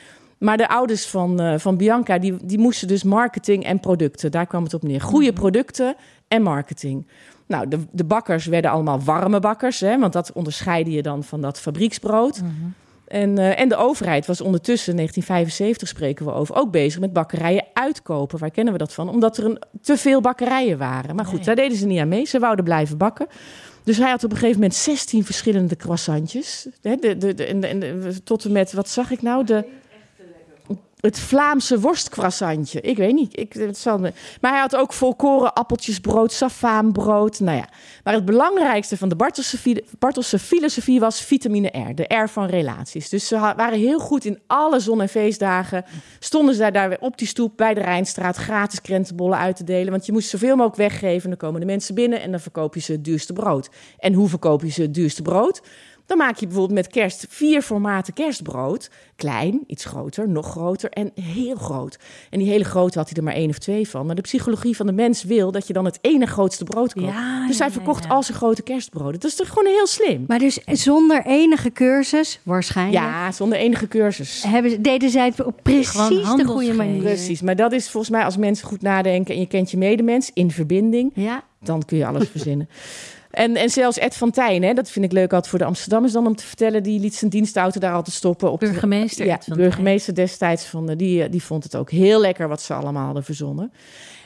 [0.44, 4.30] Maar de ouders van, eh, van Bianca, die, die moesten dus marketing en producten.
[4.30, 5.00] Daar kwam het op neer.
[5.00, 5.94] Goede producten
[6.28, 7.06] en marketing.
[7.46, 11.40] Nou, de, de bakkers werden allemaal warme bakkers, hè, want dat onderscheidde je dan van
[11.40, 12.42] dat fabrieksbrood.
[13.06, 17.64] En, eh, en de overheid was ondertussen, 1975 spreken we over, ook bezig met bakkerijen
[17.72, 18.38] uitkopen.
[18.38, 19.08] Waar kennen we dat van?
[19.08, 21.16] Omdat er een, te veel bakkerijen waren.
[21.16, 21.44] Maar goed, Nee.
[21.44, 22.24] daar deden ze niet aan mee.
[22.26, 23.26] Ze wouden blijven bakken.
[23.84, 26.66] Dus hij had op een gegeven moment 16 verschillende croissantjes.
[26.80, 29.44] De, de, de- tot en met, wat zag ik nou?
[29.44, 29.64] De,
[31.04, 32.80] het Vlaamse worstcroissantje.
[32.80, 33.38] Ik weet niet.
[33.38, 37.40] Ik, het zal, me- maar hij had ook volkoren appeltjesbrood, safaanbrood.
[37.40, 37.68] Nou ja.
[38.04, 41.94] Maar het belangrijkste van de Bartelse, fi- Bartelse filosofie was vitamine R.
[41.94, 43.08] De R van relaties.
[43.08, 45.84] Dus ze waren heel goed in alle zon- en feestdagen.
[46.18, 49.90] Stonden ze daar weer op die stoep bij de Rijnstraat gratis krentenbollen uit te delen.
[49.90, 51.28] Want je moest zoveel mogelijk weggeven.
[51.28, 53.68] Dan komen de mensen binnen en dan verkoop je ze het duurste brood.
[53.98, 55.62] En hoe verkoop je ze het duurste brood?
[56.06, 58.90] Dan maak je bijvoorbeeld met kerst vier formaten kerstbrood.
[59.16, 61.98] Klein, iets groter, nog groter en heel groot.
[62.30, 64.06] En die hele grote had hij er maar één of twee van.
[64.06, 67.06] Maar de psychologie van de mens wil dat je dan het ene grootste brood koopt.
[67.06, 68.10] Ja, dus hij ja, verkocht ja.
[68.10, 69.20] al zijn grote kerstbroden.
[69.20, 70.24] Dat is toch gewoon heel slim?
[70.28, 74.42] Maar dus zonder enige cursus, waarschijnlijk, Ja, zonder enige cursus.
[74.46, 77.02] hebben, ze- deden zij het op precies de goede manier.
[77.02, 80.30] Precies, maar dat is volgens mij als mensen goed nadenken en je kent je medemens
[80.34, 82.68] in verbinding, Ja, dan kun je alles verzinnen.
[83.34, 86.12] En, en zelfs Ed van Tijn, hè, dat vind ik leuk altijd voor de Amsterdammers
[86.12, 88.52] dan om te vertellen, die liet zijn dienstauto daar altijd stoppen.
[88.52, 91.76] Op de- Burgemeester ja, Ed van burgemeester destijds, van, de- die, eh, die vond het
[91.76, 93.72] ook heel lekker wat ze allemaal hadden verzonnen.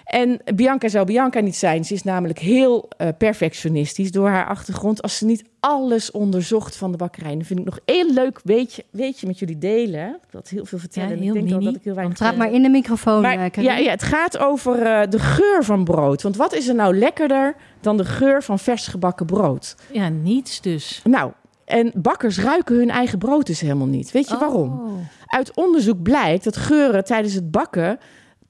[0.09, 1.85] En Bianca zou Bianca niet zijn.
[1.85, 5.03] Ze is namelijk heel eh, perfectionistisch door haar achtergrond.
[5.03, 7.31] Als ze niet alles onderzocht van de bakkerij.
[7.31, 10.19] En dat vind ik nog heel leuk weetje, weetje met jullie delen.
[10.31, 11.09] het heel veel vertellen.
[11.09, 11.65] Ja, en heel ik denk mini.
[11.65, 13.21] dat ik heel weinig praat maar in de microfoon.
[13.21, 16.23] maar, eh, ja, ja, het gaat over eh, de geur van brood.
[16.23, 19.77] Want wat is er nou lekkerder dan de geur van vers gebakken brood?
[19.93, 21.01] Ja, niets dus.
[21.05, 21.33] Nou,
[21.65, 24.11] en bakkers ruiken hun eigen brood dus helemaal niet.
[24.11, 24.71] Weet je waarom?
[24.71, 24.93] Oh.
[25.27, 27.99] Uit onderzoek blijkt dat geuren tijdens het bakken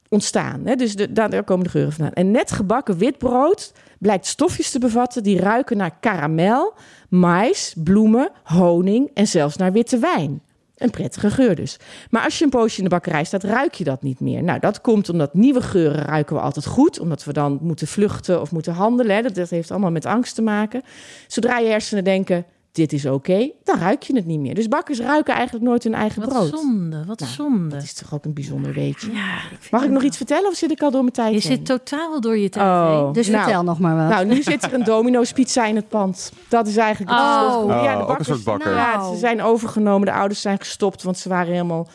[0.08, 0.66] ontstaan.
[0.66, 0.74] Hè?
[0.74, 2.12] Dus de, daar, komen de geuren vandaan.
[2.12, 6.74] En net gebakken wit brood blijkt stofjes te bevatten die ruiken naar karamel,
[7.08, 10.42] mais, bloemen, honing en zelfs naar witte wijn.
[10.76, 11.76] Een prettige geur dus.
[12.10, 14.42] Maar als je een poosje in de bakkerij staat, ruik je dat niet meer.
[14.42, 17.00] Nou, dat komt omdat nieuwe geuren ruiken we altijd goed.
[17.00, 19.34] Omdat we dan moeten vluchten of moeten handelen.
[19.34, 20.82] Dat heeft allemaal met angst te maken.
[21.26, 22.44] Zodra je hersenen denken,
[22.78, 24.54] dit is oké, dan ruik je het niet meer.
[24.54, 26.48] Dus bakkers ruiken eigenlijk nooit hun eigen Wat brood.
[26.48, 27.68] zonde, wat Nou, zonde.
[27.74, 29.12] Dat is toch ook een bijzonder weetje.
[29.12, 29.36] Ja,
[29.70, 31.56] Mag ik nog iets vertellen of zit ik al door mijn tijd je heen?
[31.56, 33.02] zit totaal door je tijd Oh.
[33.04, 33.12] heen.
[33.12, 34.08] Dus Nou, vertel nog maar wat.
[34.08, 36.32] Nou, nu zit er een Domino's pizza in het pand.
[36.48, 37.56] Dat is eigenlijk het Oh.
[37.64, 38.74] Oh, ja, de ook een bakkers, soort bakker.
[38.74, 39.12] Ja, Nou.
[39.14, 40.06] ze zijn overgenomen.
[40.06, 41.88] De ouders zijn gestopt, want ze waren helemaal...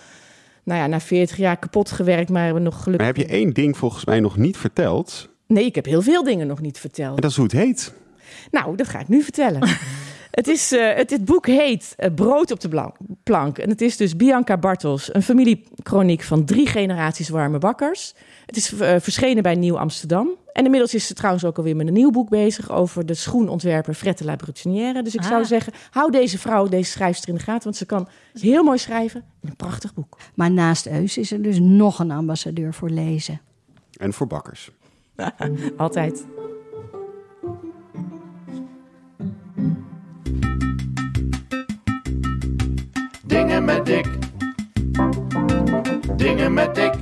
[0.63, 3.07] Nou ja, na 40 jaar kapot gewerkt, maar hebben nog gelukkig...
[3.07, 5.29] Maar heb je één ding volgens mij nog niet verteld?
[5.47, 7.15] Nee, ik heb heel veel dingen nog niet verteld.
[7.15, 7.93] En dat is hoe het heet.
[8.51, 9.61] Nou, dat ga ik nu vertellen.
[10.33, 12.91] het, is, eh, het, het boek heet eh, Brood op de
[13.23, 13.57] plank.
[13.57, 18.13] En het is dus Bianca Bartels, een familiekroniek van drie generaties warme bakkers.
[18.45, 20.29] Het is eh, verschenen bij Nieuw Amsterdam.
[20.53, 23.93] En inmiddels is ze trouwens ook alweer met een nieuw boek bezig over de schoenontwerper
[23.93, 25.03] Frette La Brutinière.
[25.03, 25.27] Dus ik Ah.
[25.27, 28.07] zou zeggen, hou deze vrouw, deze schrijfster in de gaten, want ze kan
[28.39, 30.17] heel mooi schrijven een prachtig boek.
[30.33, 33.41] Maar naast Eus is er dus nog een ambassadeur voor lezen.
[33.97, 34.71] En voor bakkers.
[35.77, 36.25] Altijd.
[43.63, 44.07] Dingen met dik.
[46.15, 46.93] Dingen met dik.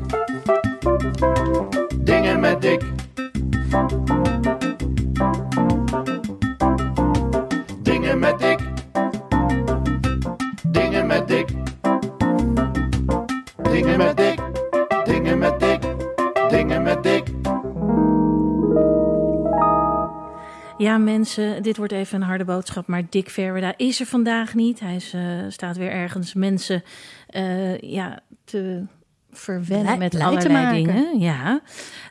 [2.03, 2.83] Dingen met dik.
[20.81, 24.79] Ja, mensen, dit wordt even een harde boodschap, maar Dick Verwerda is er vandaag niet.
[24.79, 26.83] Hij is, eh, staat weer ergens mensen
[27.27, 28.83] eh, ja, te
[29.31, 31.19] verwennen met allerlei dingen.
[31.19, 31.61] Ja.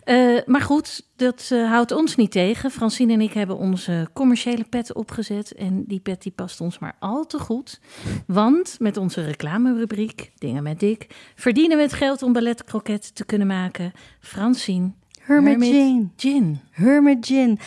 [0.04, 2.70] Eh, maar goed, dat houdt ons niet tegen.
[2.70, 5.54] Francine en ik hebben onze commerciële pet opgezet.
[5.54, 7.80] En die pet die past ons maar al te goed.
[8.26, 13.46] Want met onze reclamerubriek, Dingen met Dick, verdienen we het geld om balletkroket te kunnen
[13.46, 13.92] maken.
[14.20, 14.90] Francine,
[15.30, 16.12] Hermit Gin.
[16.16, 16.58] Gin.
[16.70, 17.58] Hermit Gin.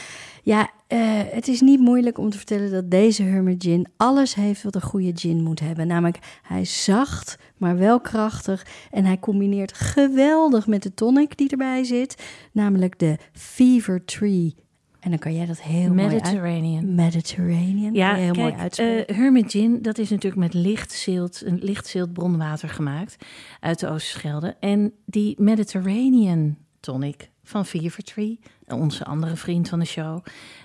[0.44, 1.00] Ja, eh,
[1.32, 4.82] het is niet moeilijk om te vertellen dat deze Hermit Gin alles heeft wat een
[4.82, 5.88] goede gin moet hebben.
[5.88, 8.66] Namelijk, hij is zacht, maar wel krachtig.
[8.92, 12.24] En hij combineert geweldig met de tonic die erbij zit.
[12.52, 14.56] Namelijk de Fever Tree
[15.00, 16.12] En dan kan jij dat heel mooi uit...
[16.12, 16.96] Mediterranean.
[16.96, 17.94] Mediterranean.
[17.94, 19.08] Ja, heel kijk, mooi uitspreken.
[19.08, 23.16] eh, Hermit Gin, dat is natuurlijk met lichtzilt, een lichtzilt bronwater gemaakt
[23.60, 24.56] uit de Oosterschelde.
[24.60, 30.24] En die Mediterranean tonic van Fevertree, onze andere vriend van de show,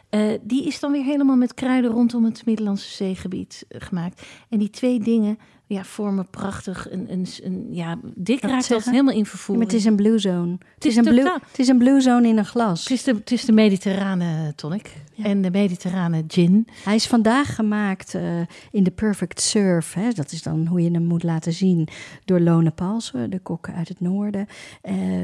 [0.08, 4.22] eh, die is dan weer helemaal met kruiden rondom het Middellandse zeegebied eh, gemaakt.
[4.48, 9.12] En die twee dingen ja, vormen prachtig een, een, een ja, dik raakt dat helemaal
[9.14, 9.64] in Ja, vervoering.
[9.66, 10.56] maar het is een blue zone.
[10.74, 12.82] Het is, is een blue, het is een blue zone in een glas.
[12.82, 15.24] Het is de, het is de mediterrane tonic Ja.
[15.24, 16.66] en de mediterrane gin.
[16.84, 19.94] Hij is vandaag gemaakt eh, in de Perfect Surf.
[19.94, 20.10] Hè?
[20.10, 21.88] Dat is dan hoe je hem moet laten zien
[22.24, 24.46] door Lone Palsen, de kok uit het noorden.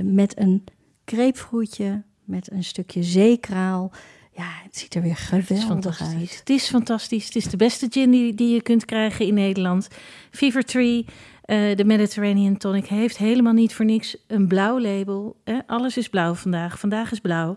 [0.03, 0.65] met een
[1.05, 3.93] grapefruitje, met een stukje zeekraal.
[4.33, 6.15] Ja, het ziet er weer Het geweldig fantastisch.
[6.15, 6.39] uit.
[6.39, 7.25] Het is fantastisch.
[7.25, 9.89] Het is de beste gin die, die je kunt krijgen in Nederland.
[10.31, 11.05] Fever Tree,
[11.43, 15.37] eh, de Mediterranean Tonic, heeft helemaal niet voor niks een blauw label.
[15.45, 15.59] Hè?
[15.67, 16.79] Alles is blauw vandaag.
[16.79, 17.57] Vandaag is blauw.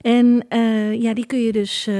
[0.00, 1.94] En eh, ja, die kun je dus, eh,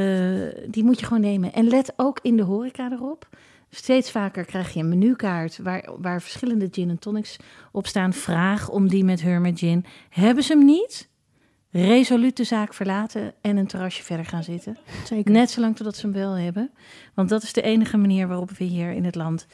[0.71, 1.53] die moet je gewoon nemen.
[1.53, 3.29] En let ook in de horeca erop.
[3.75, 7.37] Steeds vaker krijg je een menukaart waar, waar verschillende gin en tonics
[7.71, 8.13] op staan.
[8.13, 9.85] Vraag om die met Hermit Gin.
[10.09, 11.09] Hebben ze hem niet?
[11.71, 14.77] Resoluut de zaak verlaten en een terrasje verder gaan zitten.
[15.05, 15.33] Zeker.
[15.33, 16.71] Net zolang totdat ze hem wel hebben.
[17.15, 19.47] Want dat is de enige manier waarop we hier in het land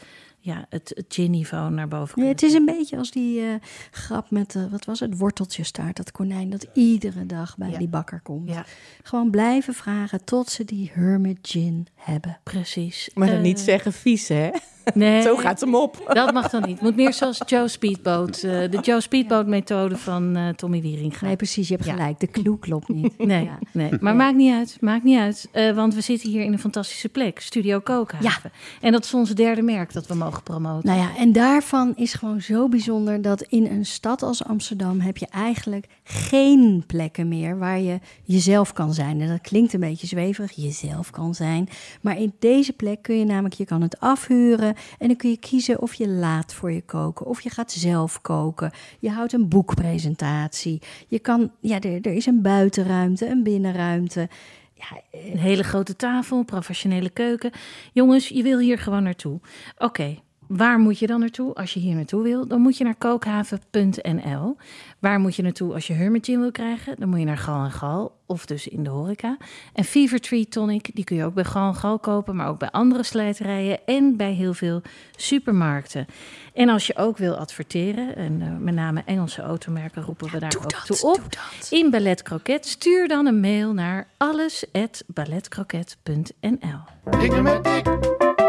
[0.49, 2.31] ja, het, het gin-niveau naar boven Ja, kunnen.
[2.31, 3.55] het is een beetje als die eh,
[3.91, 5.97] grap met, eh, wat was het, worteltjestaart.
[5.97, 7.79] Dat konijn dat iedere dag bij Ja.
[7.79, 8.49] die bakker komt.
[8.51, 8.65] Ja,
[9.03, 12.39] Gewoon blijven vragen tot ze die Hermit Gin hebben.
[12.43, 13.11] precies.
[13.15, 14.51] Maar dan Eh, niet zeggen vies, hè?
[14.95, 16.03] Nee, Zo gaat hem op.
[16.13, 16.81] dat mag dan niet.
[16.81, 18.37] Moet meer zoals Joe Speedboat.
[18.37, 21.27] eh, de Joe Speedboat methode van eh, Tommy Wieringa.
[21.27, 21.93] Nee, precies, je hebt Ja.
[21.93, 22.21] gelijk.
[22.21, 23.19] De clue klopt niet.
[23.29, 23.59] Nee, Ja.
[23.73, 24.77] nee, maar maakt niet uit.
[24.81, 25.49] Maakt niet uit.
[25.53, 27.41] Eh, want we zitten hier in een fantastische plek.
[27.41, 28.51] Studio Kookhaven.
[28.81, 30.89] En dat is ons derde merk dat we mogen promoten.
[30.89, 35.17] Nou ja, en daarvan is gewoon zo bijzonder dat in een stad als Amsterdam heb
[35.17, 39.21] je eigenlijk geen plekken meer waar je jezelf kan zijn.
[39.21, 41.69] En dat klinkt een beetje zweverig, jezelf kan zijn.
[42.01, 45.37] Maar in deze plek kun je namelijk, je kan het afhuren en dan kun je
[45.37, 48.71] kiezen of je laat voor je koken of je gaat zelf koken.
[48.99, 50.83] Je houdt een boekpresentatie.
[51.09, 54.29] Je kan, ja, er, er is een buitenruimte, een binnenruimte.
[54.75, 57.51] Ja, eh, Een hele grote tafel, professionele keuken.
[57.93, 59.41] Jongens, je wil hier gewoon naartoe.
[59.79, 60.19] Oké,
[60.49, 62.47] waar moet je dan naartoe als je hier naartoe wil?
[62.47, 64.57] Dan moet je naar kookhaven.nl.
[64.99, 66.95] Waar moet je naartoe als je Hermit Gin wil krijgen?
[66.99, 69.37] Dan moet je naar Gal en Gal, of dus in de horeca.
[69.73, 72.37] En Fever Tree Tonic, die kun je ook bij Gal en Gal kopen...
[72.37, 74.83] maar ook bij andere slijterijen en bij heel veel
[75.17, 76.07] supermarkten.
[76.55, 78.17] En als je ook wil adverteren...
[78.17, 81.23] en eh, met name Engelse automerken roepen we daar doe ook dat, toe op...
[81.71, 86.81] in Ballet Croquet, stuur dan een mail naar alles@balletcroquet.nl.
[87.19, 87.85] Dingen met dik,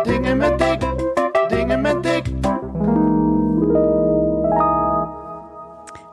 [0.03, 1.08] dingen met dik,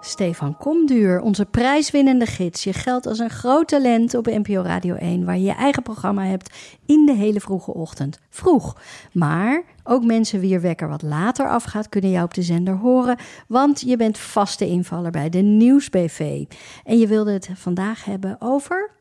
[0.07, 2.65] Stefan Komduur, onze prijswinnende gids.
[2.65, 6.25] Je geldt als een groot talent op NPO Radio 1, waar je je eigen programma
[6.25, 8.19] hebt in de hele vroege ochtend.
[8.31, 8.77] Vroeg.
[9.13, 13.17] Maar ook mensen wier wekker wat later afgaat, kunnen jou op de zender horen,
[13.49, 16.45] want je bent vaste invaller bij de Nieuwsbv.
[16.85, 18.96] En je wilde het vandaag hebben over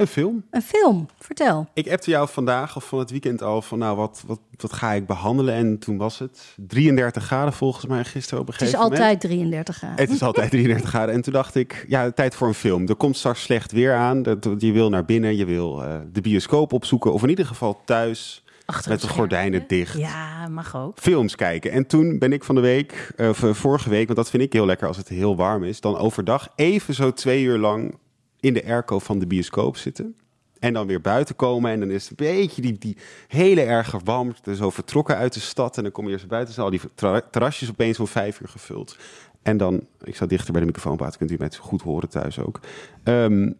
[0.00, 0.44] Een film.
[0.50, 1.06] een film.
[1.18, 1.68] Vertel.
[1.74, 4.92] Ik appte jou vandaag of van het weekend al van nou, wat, wat, wat ga
[4.92, 5.54] ik behandelen?
[5.54, 9.02] En toen was het 33 graden volgens mij gisteren op een Het is gegeven moment.
[9.02, 9.98] altijd 33 graden.
[9.98, 11.14] Het is altijd 33 graden.
[11.14, 12.88] En toen dacht ik, ja, tijd voor een film.
[12.88, 14.22] Er komt straks slecht weer aan.
[14.58, 17.12] Je wil naar binnen, je wil eh, de bioscoop opzoeken.
[17.12, 19.98] Of in ieder geval thuis Achter met het de gordijnen dicht.
[19.98, 20.98] Ja, mag ook.
[20.98, 21.72] Films kijken.
[21.72, 24.52] En toen ben ik van de week, of eh, vorige week, want dat vind ik
[24.52, 27.94] heel lekker als het heel warm is, dan overdag even zo twee uur lang
[28.40, 30.16] in de airco van de bioscoop zitten.
[30.58, 31.70] En dan weer buiten komen.
[31.70, 32.96] En dan is het een beetje die, die
[33.28, 35.76] hele erge warmte zo vertrokken uit de stad.
[35.76, 36.54] En dan kom je eerst buiten.
[36.54, 38.98] zijn al die terra- terrasjes opeens om vijf uur gevuld.
[39.42, 42.38] En dan, ik sta dichter bij de microfoon praten, kunt u mij goed horen thuis
[42.38, 42.60] ook.
[43.02, 43.52] Ehm,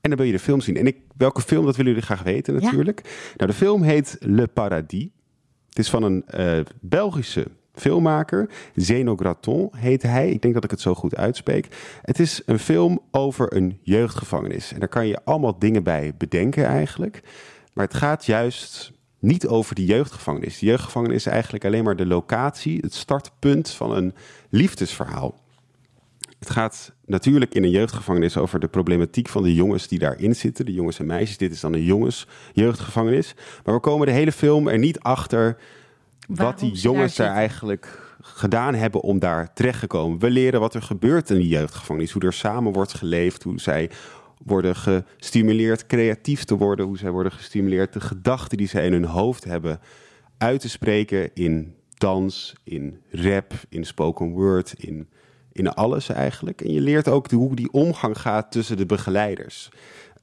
[0.00, 0.76] en dan wil je de film zien.
[0.76, 2.60] En ik, welke film, dat willen jullie graag weten Ja.
[2.60, 3.30] natuurlijk.
[3.36, 5.08] Nou, de film heet Le Paradis.
[5.68, 7.46] Het is van een eh, Belgische
[7.76, 8.48] filmmaker.
[8.74, 10.30] Zeno Graton heet hij.
[10.30, 11.68] Ik denk dat ik het zo goed uitspreek.
[12.02, 14.72] Het is een film over een jeugdgevangenis.
[14.72, 17.22] En daar kan je allemaal dingen bij bedenken eigenlijk.
[17.72, 20.58] Maar het gaat juist niet over die jeugdgevangenis.
[20.58, 24.14] De jeugdgevangenis is eigenlijk alleen maar de locatie, het startpunt van een
[24.50, 25.34] liefdesverhaal.
[26.38, 30.66] Het gaat natuurlijk in een jeugdgevangenis over de problematiek van de jongens die daarin zitten.
[30.66, 31.36] De jongens en meisjes.
[31.36, 33.34] Dit is dan een jongensjeugdgevangenis.
[33.64, 35.56] Maar we komen de hele film er niet achter
[36.26, 40.18] Waarom wat die daar jongens daar, eigenlijk gedaan hebben om daar terecht te komen.
[40.18, 42.12] We leren wat er gebeurt in die jeugdgevangenis.
[42.12, 43.42] Hoe er samen wordt geleefd.
[43.42, 43.90] Hoe zij
[44.44, 46.86] worden gestimuleerd creatief te worden.
[46.86, 49.80] Hoe zij worden gestimuleerd de gedachten die zij in hun hoofd hebben
[50.38, 55.08] uit te spreken in dans, in rap, in spoken word, in,
[55.52, 56.60] in alles eigenlijk.
[56.60, 59.68] En je leert ook de- hoe die omgang gaat tussen de begeleiders.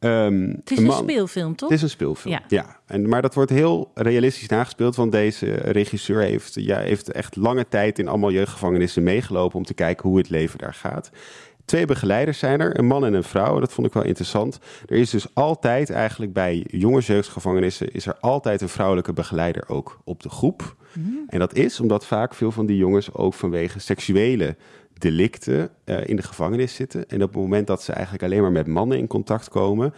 [0.03, 1.69] Ehm, het is een, speelfilm, toch?
[1.69, 2.79] Het is een speelfilm, ja.
[2.85, 7.67] En, maar dat wordt heel realistisch nagespeeld, want deze regisseur heeft, ja, heeft echt lange
[7.67, 11.11] tijd in allemaal jeugdgevangenissen meegelopen om te kijken hoe het leven daar gaat.
[11.65, 13.59] Twee begeleiders zijn er, een man en een vrouw.
[13.59, 14.59] Dat vond ik wel interessant.
[14.85, 17.91] Er is dus altijd eigenlijk bij jongensjeugdgevangenissen...
[17.91, 20.75] is er altijd een vrouwelijke begeleider ook op de groep.
[20.93, 21.07] Mhm.
[21.27, 24.55] En dat is omdat vaak veel van die jongens ook vanwege seksuele
[24.97, 27.09] delicten uh, in de gevangenis zitten.
[27.09, 29.93] En op het moment dat ze eigenlijk alleen maar met mannen in contact komen...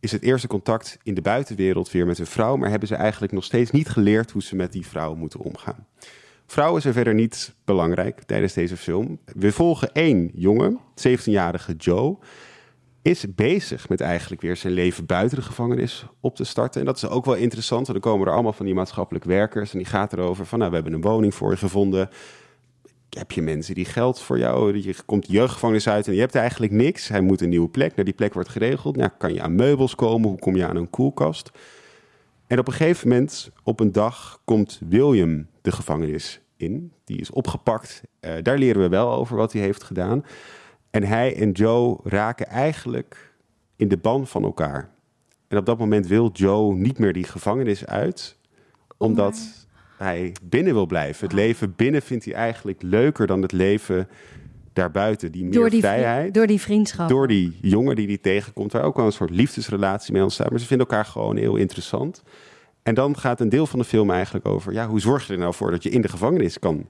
[0.00, 2.56] is het eerste contact in de buitenwereld weer met een vrouw...
[2.56, 5.86] maar hebben ze eigenlijk nog steeds niet geleerd hoe ze met die vrouw moeten omgaan.
[6.46, 9.18] Vrouwen zijn verder niet belangrijk tijdens deze film.
[9.24, 12.16] We volgen één jongen, 17-jarige Joe.
[13.02, 16.80] Is bezig met eigenlijk weer zijn leven buiten de gevangenis op te starten.
[16.80, 19.72] En dat is ook wel interessant, want dan komen er allemaal van die maatschappelijk werkers.
[19.72, 22.08] En die gaat erover van, nou, we hebben een woning voor je gevonden.
[23.10, 24.78] Heb je mensen die geld voor jou?
[24.78, 27.08] Je komt jeugdgevangenis uit en je hebt eigenlijk niks.
[27.08, 27.96] Hij moet een nieuwe plek.
[27.96, 28.96] Naar die plek wordt geregeld.
[28.96, 30.28] Nou, kan je aan meubels komen?
[30.28, 31.50] Hoe kom je aan een koelkast?
[32.46, 36.92] En op een gegeven moment, op een dag, komt William de gevangenis in.
[37.04, 38.02] Die is opgepakt.
[38.20, 40.24] Uh, daar leren we wel over wat hij heeft gedaan.
[40.90, 43.34] En hij en Joe raken eigenlijk
[43.76, 44.90] in de ban van elkaar.
[45.48, 48.36] En op dat moment wil Joe niet meer die gevangenis uit,
[48.96, 49.65] omdat
[49.96, 51.24] hij binnen wil blijven.
[51.24, 54.08] Het leven binnen vindt hij eigenlijk leuker dan het leven
[54.72, 55.32] daarbuiten.
[55.32, 56.34] Die meer door die vrijheid.
[56.34, 57.08] Door die vriendschap.
[57.08, 60.50] Door die jongen die die tegenkomt, waar ook wel een soort liefdesrelatie mee ontstaat.
[60.50, 62.22] Maar ze vinden elkaar gewoon heel interessant.
[62.82, 64.72] En dan gaat een deel van de film eigenlijk over...
[64.72, 66.88] Ja, hoe zorg je er nou voor dat je in de gevangenis kan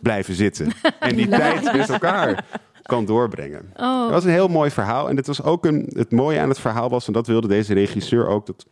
[0.00, 0.72] blijven zitten...
[1.00, 2.44] en die tijd met elkaar
[2.82, 3.70] kan doorbrengen.
[3.76, 4.02] Oh.
[4.02, 5.08] Dat was een heel mooi verhaal.
[5.08, 7.06] En het, was ook een, het mooie aan het verhaal was...
[7.06, 8.46] en dat wilde deze regisseur ook...
[8.46, 8.66] dat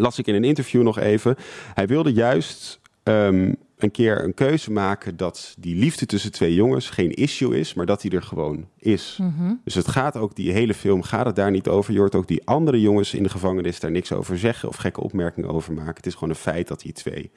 [0.00, 1.36] las ik in een interview nog even...
[1.74, 6.90] hij wilde juist ehm, een keer een keuze maken dat die liefde tussen twee jongens
[6.90, 9.18] geen issue is, maar dat die er gewoon is.
[9.20, 9.54] Mhm.
[9.64, 11.92] Dus het gaat ook, die hele film gaat het daar niet over.
[11.92, 15.00] Je hoort ook die andere jongens in de gevangenis daar niks over zeggen of gekke
[15.00, 15.94] opmerkingen over maken.
[15.94, 17.30] Het is gewoon een feit dat die twee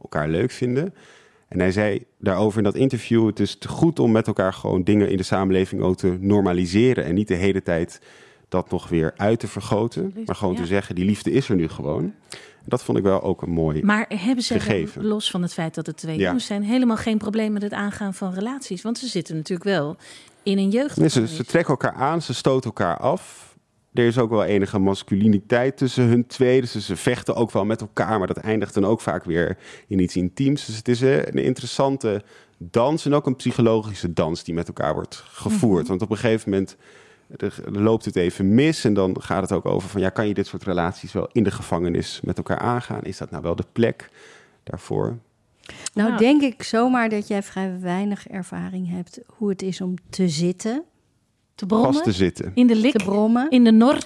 [0.00, 0.94] elkaar leuk vinden.
[1.48, 4.82] En hij zei daarover in dat interview: het is te goed om met elkaar gewoon
[4.82, 8.00] dingen in de samenleving ook te normaliseren en niet de hele tijd
[8.48, 11.68] dat nog weer uit te vergroten, maar gewoon te zeggen: die liefde is er nu
[11.68, 12.14] gewoon.
[12.64, 15.86] Dat vond ik wel ook een mooi Maar hebben ze, los van het feit dat
[15.86, 18.82] het twee jongens zijn, helemaal geen probleem met het aangaan van relaties?
[18.82, 19.96] Want ze zitten natuurlijk wel
[20.42, 20.96] in een jeugd.
[20.96, 23.54] Nee, ze, ze trekken elkaar aan, ze stoten elkaar af.
[23.92, 26.60] Er is ook wel enige masculiniteit tussen hun twee.
[26.60, 29.98] Dus ze vechten ook wel met elkaar, maar dat eindigt dan ook vaak weer in
[29.98, 30.66] iets intiems.
[30.66, 32.22] Dus het is een interessante
[32.58, 35.80] dans en ook een psychologische dans die met elkaar wordt gevoerd.
[35.80, 35.88] Mhm.
[35.88, 36.76] Want op een gegeven moment
[37.36, 40.34] er, loopt het even mis en dan gaat het ook over van ja, kan je
[40.34, 43.02] dit soort relaties wel in de gevangenis met elkaar aangaan?
[43.02, 44.10] Is dat nou wel de plek
[44.62, 45.18] daarvoor?
[45.94, 50.28] Nou, denk ik zomaar dat jij vrij weinig ervaring hebt hoe het is om te
[50.28, 50.84] zitten.
[51.54, 51.92] Te brommen?
[51.92, 52.52] Vast te zitten.
[52.54, 52.92] In de lik?
[52.92, 53.50] Te brommen?
[53.50, 53.98] In de nor?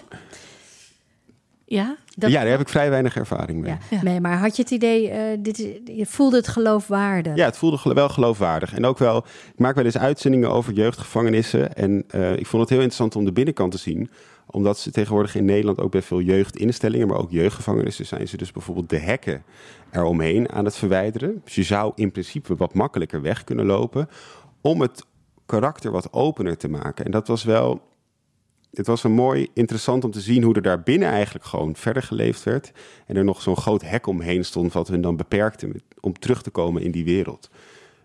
[1.77, 1.97] Ja?
[2.07, 3.77] ja, daar heb ik vrij weinig ervaring mee.
[3.91, 4.03] Ja.
[4.03, 7.37] Nee, maar had je het idee, uh, dit is, je voelde het geloofwaardig?
[7.37, 8.75] Ja, het voelde wel geloofwaardig.
[8.75, 9.16] En ook wel,
[9.53, 11.75] ik maak wel eens uitzendingen over jeugdgevangenissen.
[11.75, 14.11] En uh, ik vond het heel interessant om de binnenkant te zien.
[14.47, 18.53] Omdat ze tegenwoordig in Nederland ook bij veel jeugdinstellingen, maar ook jeugdgevangenissen zijn ze dus
[18.53, 19.43] bijvoorbeeld de hekken
[19.91, 21.41] eromheen aan het verwijderen.
[21.45, 24.09] Dus je zou in principe wat makkelijker weg kunnen lopen
[24.61, 25.05] om het
[25.47, 27.05] karakter wat opener te maken.
[27.05, 27.89] En dat was wel
[28.73, 32.03] het was een mooi interessant om te zien hoe er daar binnen eigenlijk gewoon verder
[32.03, 32.73] geleefd werd.
[33.07, 36.51] En er nog zo'n groot hek omheen stond, wat hun dan beperkte om terug te
[36.51, 37.51] komen in die wereld.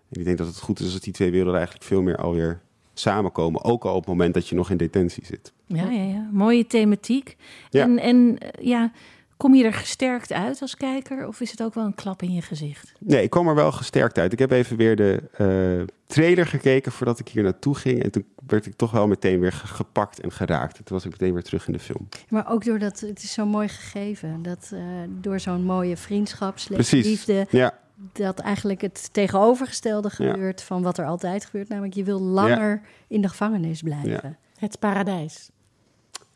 [0.08, 2.60] En ik denk dat het goed is dat die twee werelden eigenlijk veel meer alweer
[2.94, 3.64] samenkomen.
[3.64, 5.52] Ook al op het moment dat je nog in detentie zit.
[5.66, 6.28] Ja, ja, ja.
[6.32, 7.36] mooie thematiek.
[7.70, 8.92] En, en ja,
[9.36, 12.32] Kom je er gesterkt uit als kijker of is het ook wel een klap in
[12.32, 12.92] je gezicht?
[12.98, 14.32] Nee, ik kom er wel gesterkt uit.
[14.32, 18.02] Ik heb even weer de uh, trailer gekeken voordat ik hier naartoe ging.
[18.02, 20.74] En toen werd ik toch wel meteen weer gepakt en geraakt.
[20.74, 22.08] toen was ik meteen weer terug in de film.
[22.28, 24.42] Maar ook doordat het is zo mooi gegeven.
[24.42, 26.58] Dat uh, door zo'n mooie vriendschap,
[26.90, 27.46] liefde...
[27.50, 27.78] Ja.
[28.12, 31.68] Dat eigenlijk het tegenovergestelde gebeurt van wat er altijd gebeurt.
[31.68, 34.36] Namelijk, je wil langer in de gevangenis blijven.
[34.58, 35.50] Het paradijs.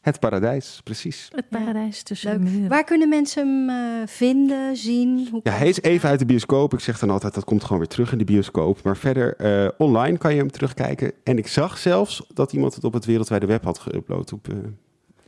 [0.00, 1.28] Het paradijs, precies.
[1.34, 2.68] Het paradijs tussen muren.
[2.68, 5.28] Waar kunnen mensen hem uh, vinden, zien?
[5.30, 6.72] Hoe ja, hij is even uit de bioscoop.
[6.72, 8.82] Ik zeg dan altijd, dat komt gewoon weer terug in de bioscoop.
[8.82, 9.34] Maar verder,
[9.64, 11.12] uh, online kan je hem terugkijken.
[11.24, 14.32] En ik zag zelfs dat iemand het op het wereldwijde web had geüpload.
[14.32, 14.56] Op, uh,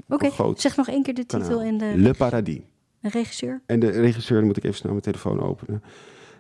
[0.09, 0.53] Oké, okay.
[0.57, 1.93] zeg nog één keer de titel en de...
[1.97, 2.61] Le Paradis.
[3.01, 3.63] De regisseur?
[3.67, 5.83] En de regisseur, dan moet ik even snel mijn telefoon openen.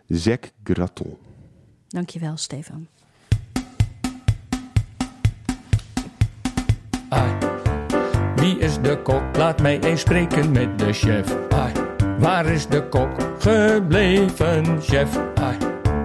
[0.07, 1.17] Zac Graton.
[1.89, 2.89] Dankjewel, Stefan.
[8.43, 9.23] Wie is de kok?
[9.37, 11.37] Laat mij eens spreken met de chef.
[11.49, 11.73] Ai,
[12.19, 15.19] waar is de kok gebleven, chef?
[15.35, 15.57] Ai,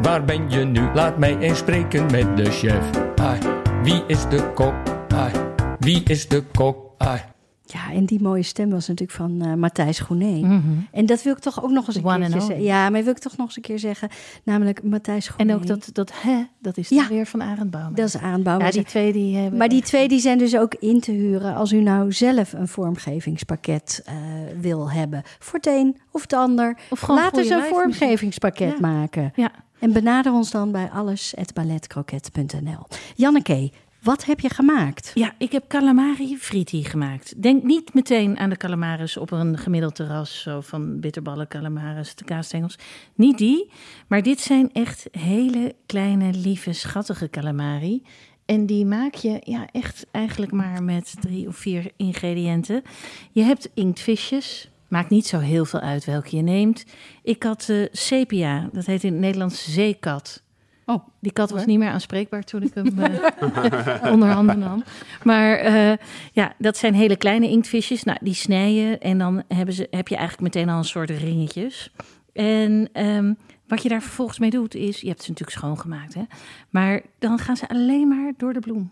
[0.01, 0.89] waar ben je nu?
[0.93, 2.89] Laat mij eens spreken met de chef.
[3.15, 3.39] Ai,
[3.83, 4.73] wie is de kok?
[5.15, 5.31] Ai,
[5.79, 6.77] wie is de kok?
[6.97, 7.36] Ai.
[7.74, 10.45] Ja, en die mooie stem was natuurlijk van eh, Matthijs Groenee.
[10.45, 10.61] Mhm.
[10.91, 12.61] En dat wil ik toch ook nog eens een One keer zeggen.
[12.63, 14.09] Ja, maar wil ik toch nog eens een keer zeggen.
[14.43, 15.53] Namelijk Matthijs Groenee.
[15.55, 17.07] En ook dat, dat hè, dat is Ja.
[17.07, 17.93] weer van Arend Bouwman.
[17.95, 18.65] Dat is aanbouwen.
[18.65, 19.57] ja, die twee die hebben...
[19.59, 22.68] Maar die twee die zijn dus ook in te huren als u nou zelf een
[22.68, 24.13] vormgevingspakket eh,
[24.59, 25.22] wil hebben.
[25.39, 26.78] Voor het een of het ander.
[26.89, 28.78] Of gewoon Laat eens goede een vormgevingspakket Ja.
[28.80, 29.32] maken.
[29.36, 29.51] Ja.
[29.80, 32.86] En benader ons dan bij alles.balletkroket.nl.
[33.15, 35.11] Janneke, wat heb je gemaakt?
[35.13, 37.41] Ja, ik heb calamari fritti gemaakt.
[37.41, 42.23] Denk niet meteen aan de calamaris op een gemiddeld terras, zo van bitterballen, calamaris, de
[42.23, 42.77] kaasstengels.
[43.15, 43.71] Niet die,
[44.07, 48.03] maar dit zijn echt hele kleine, lieve, schattige calamari.
[48.45, 52.83] En die maak je ja, echt eigenlijk maar met drie of vier ingrediënten.
[53.31, 54.69] Je hebt inktvisjes.
[54.87, 56.85] Maakt niet zo heel veel uit welke je neemt.
[57.23, 60.43] Ik had eh, sepia, dat heet in het Nederlands zeekat.
[60.89, 64.83] Oh, Die kat was niet meer aanspreekbaar toen ik hem eh, onder handen nam.
[65.23, 65.97] Maar eh,
[66.31, 68.03] ja, dat zijn hele kleine inktvisjes.
[68.03, 71.91] Nou, die snijden en dan hebben ze, heb je eigenlijk meteen al een soort ringetjes.
[72.33, 73.33] En ehm,
[73.67, 76.23] wat je daar vervolgens mee doet is, je hebt ze natuurlijk schoongemaakt, hè?
[76.69, 78.91] Maar dan gaan ze alleen maar door de bloem.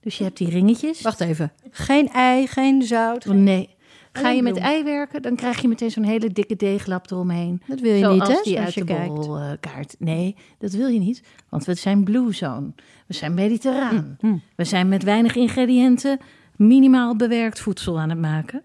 [0.00, 1.00] Dus je hebt die ringetjes.
[1.00, 1.52] Wacht even.
[1.70, 3.26] Geen ei, geen zout.
[3.26, 3.76] Oh, nee.
[4.12, 7.62] Ga je met ei werken, dan krijg je meteen zo'n hele dikke deeglap eromheen.
[7.66, 8.42] Dat wil je Zoals niet, hè?
[8.42, 9.14] die uit je de kijkt.
[9.14, 9.96] borrelkaart.
[9.98, 11.22] Nee, dat wil je niet.
[11.48, 12.72] Want we zijn blue zone.
[13.06, 14.16] We zijn mediterraan.
[14.20, 16.18] Mm, We zijn met weinig ingrediënten
[16.56, 18.62] minimaal bewerkt voedsel aan het maken.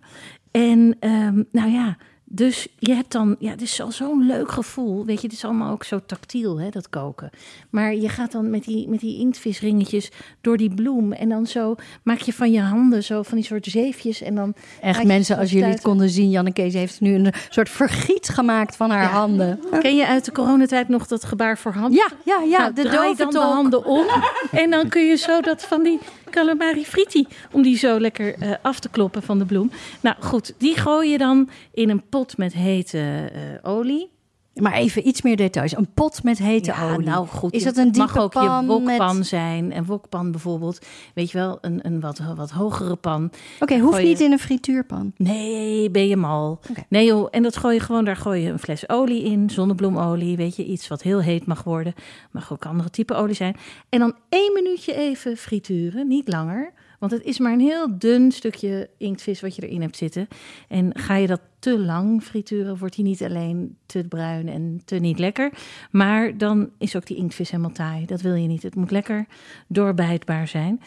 [0.51, 5.05] En ehm, nou ja, dus je hebt dan, ja, het is al zo'n leuk gevoel.
[5.05, 7.29] Weet je, het is allemaal ook zo tactiel, hè, dat koken.
[7.69, 10.11] Maar je gaat dan met die, met die inktvisringetjes
[10.41, 11.11] door die bloem.
[11.13, 14.21] En dan zo maak je van je handen zo van die soort zeefjes.
[14.21, 17.69] En dan Echt mensen, als jullie het konden zien, Janneke ze heeft nu een soort
[17.69, 19.09] vergiet gemaakt van haar Ja.
[19.09, 19.59] handen.
[19.79, 21.93] Ken je uit de coronatijd nog dat gebaar voor handen?
[21.93, 22.59] Ja, ja, ja.
[22.59, 24.05] Nou, de draai dan de handen om.
[24.51, 25.99] en dan kun je zo dat van die
[26.29, 27.27] calamari fritti...
[27.51, 29.71] om die zo lekker eh, af te kloppen van de bloem.
[30.01, 34.14] Nou goed, die gooi je dan in een pot met hete eh, olie.
[34.55, 35.75] Maar even iets meer details.
[35.77, 37.07] Een pot met hete Ja, olie.
[37.07, 37.53] nou goed.
[37.53, 39.75] Is dat een het mag diepe ook pan je wokpan met- zijn.
[39.77, 40.85] Een wokpan bijvoorbeeld.
[41.13, 43.31] Weet je wel, een, een wat, wat hogere pan.
[43.59, 45.11] Oké, hoeft je- niet in een frituurpan.
[45.17, 46.59] Nee, ben je mal.
[46.89, 50.37] Nee joh, en dat gooi je gewoon, daar gooi je een fles olie in, zonnebloemolie,
[50.37, 51.93] weet je, iets wat heel heet mag worden.
[52.31, 53.55] Mag ook andere type olie zijn.
[53.89, 56.73] En dan één minuutje even frituren, niet langer.
[57.05, 60.27] Want het is maar een heel dun stukje inktvis wat je erin hebt zitten.
[60.67, 64.95] En ga je dat te lang frituren, wordt hij niet alleen te bruin en te
[64.95, 65.51] niet lekker.
[65.91, 68.05] Maar dan is ook die inktvis helemaal taai.
[68.05, 68.63] Dat wil je niet.
[68.63, 69.25] Het moet lekker
[69.67, 70.81] doorbijtbaar zijn.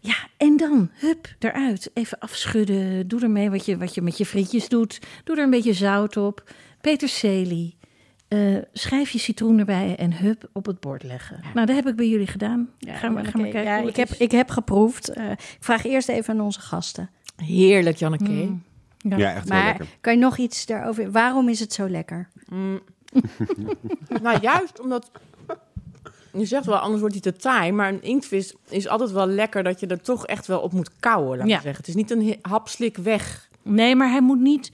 [0.00, 1.90] Ja, en dan, hup, eruit.
[1.94, 3.08] Even afschudden.
[3.08, 5.00] Doe ermee wat je, wat je met je frietjes doet.
[5.24, 6.50] Doe er een beetje zout op.
[6.80, 7.76] Peterselie.
[8.34, 11.40] Eh, schrijf je citroen erbij en hup op het bord leggen.
[11.54, 12.68] Nou, dat heb ik bij jullie gedaan.
[12.78, 13.62] ga, maar, ga maar Oké, kijken.
[13.62, 15.08] ja, ik, heb, ik heb geproefd.
[15.08, 17.10] Eh, ik vraag eerst even aan onze gasten.
[17.36, 18.24] Heerlijk, Janneke.
[18.30, 18.62] Mm.
[18.98, 19.34] Ja, Ja.
[19.34, 19.86] echt heel Maar lekker.
[20.00, 21.10] kan je nog iets daarover...
[21.10, 22.28] Waarom is het zo lekker?
[22.48, 22.80] Mm.
[24.22, 25.10] nou, juist omdat...
[26.32, 27.72] Je zegt wel, anders wordt hij te taai.
[27.72, 30.90] Maar een inktvis is altijd wel lekker dat je er toch echt wel op moet
[31.00, 31.54] kauwen, laat Ja.
[31.60, 31.76] zeggen.
[31.76, 33.48] Het is niet een hapslik weg.
[33.62, 34.72] Nee, maar hij moet niet...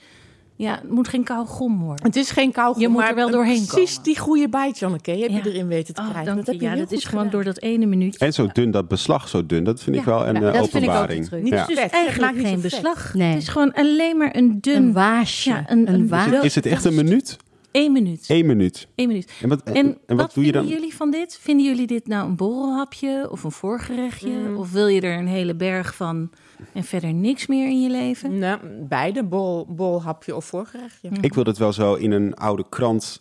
[0.61, 2.05] Ja, het moet geen kauwgom worden.
[2.07, 4.03] Het is geen kauwgom, Je moet maar er wel een- doorheen Precies komen.
[4.05, 5.41] die goede bite, Janneke, heb Ja.
[5.43, 6.35] je erin weten te Oh, krijgen.
[6.35, 6.53] dank dat je.
[6.53, 8.25] heb je Ja, dat is gewoon door dat ene minuutje.
[8.27, 10.69] En zo dun, dat beslag zo dun, dat vind ik wel een ja, eh, dat
[10.69, 11.25] vind ik ook openbaring.
[11.27, 11.43] truc.
[11.43, 13.15] Niet Dus eigenlijk geen beslag.
[13.15, 13.33] Nee.
[13.33, 14.77] Het is gewoon alleen maar een dun...
[14.77, 15.51] Een waasje.
[15.51, 16.39] Ja, een- een, een- waasje.
[16.43, 17.37] Is het echt een minuut?
[17.73, 18.25] Één minuut.
[18.29, 18.89] Eén minuut.
[18.95, 19.33] Eén minuut.
[19.43, 20.79] En wat, En, en wat, wat doe je vinden dan?
[20.81, 21.39] jullie van dit?
[21.41, 24.31] Vinden jullie dit nou een borrelhapje of een voorgerechtje?
[24.31, 24.57] Mm.
[24.57, 26.31] Of wil je er een hele berg van
[26.73, 28.39] en verder niks meer in je leven?
[28.39, 31.11] Nou, beide, bol, bolhapje of voorgerechtje.
[31.21, 33.21] Ik wil het wel zo in een oude krant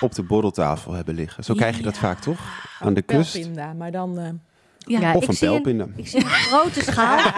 [0.00, 1.44] op de borreltafel hebben liggen.
[1.44, 2.40] Zo krijg je dat vaak toch?
[2.80, 3.32] Aan de kust.
[3.32, 4.18] Pelpinda, maar dan...
[4.18, 4.28] eh,
[4.86, 5.92] Ja, Ja, Of ik een.
[5.96, 7.18] Ik zie een grote schaal.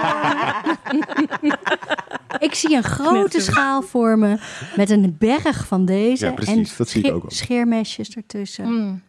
[2.38, 4.38] Ik zie een grote schaal voor me
[4.76, 6.24] met een berg van deze.
[6.26, 7.30] Ja, precies, en dat zie ik ook wel.
[7.30, 8.64] Scheermesjes ertussen.
[8.64, 9.02] Mm.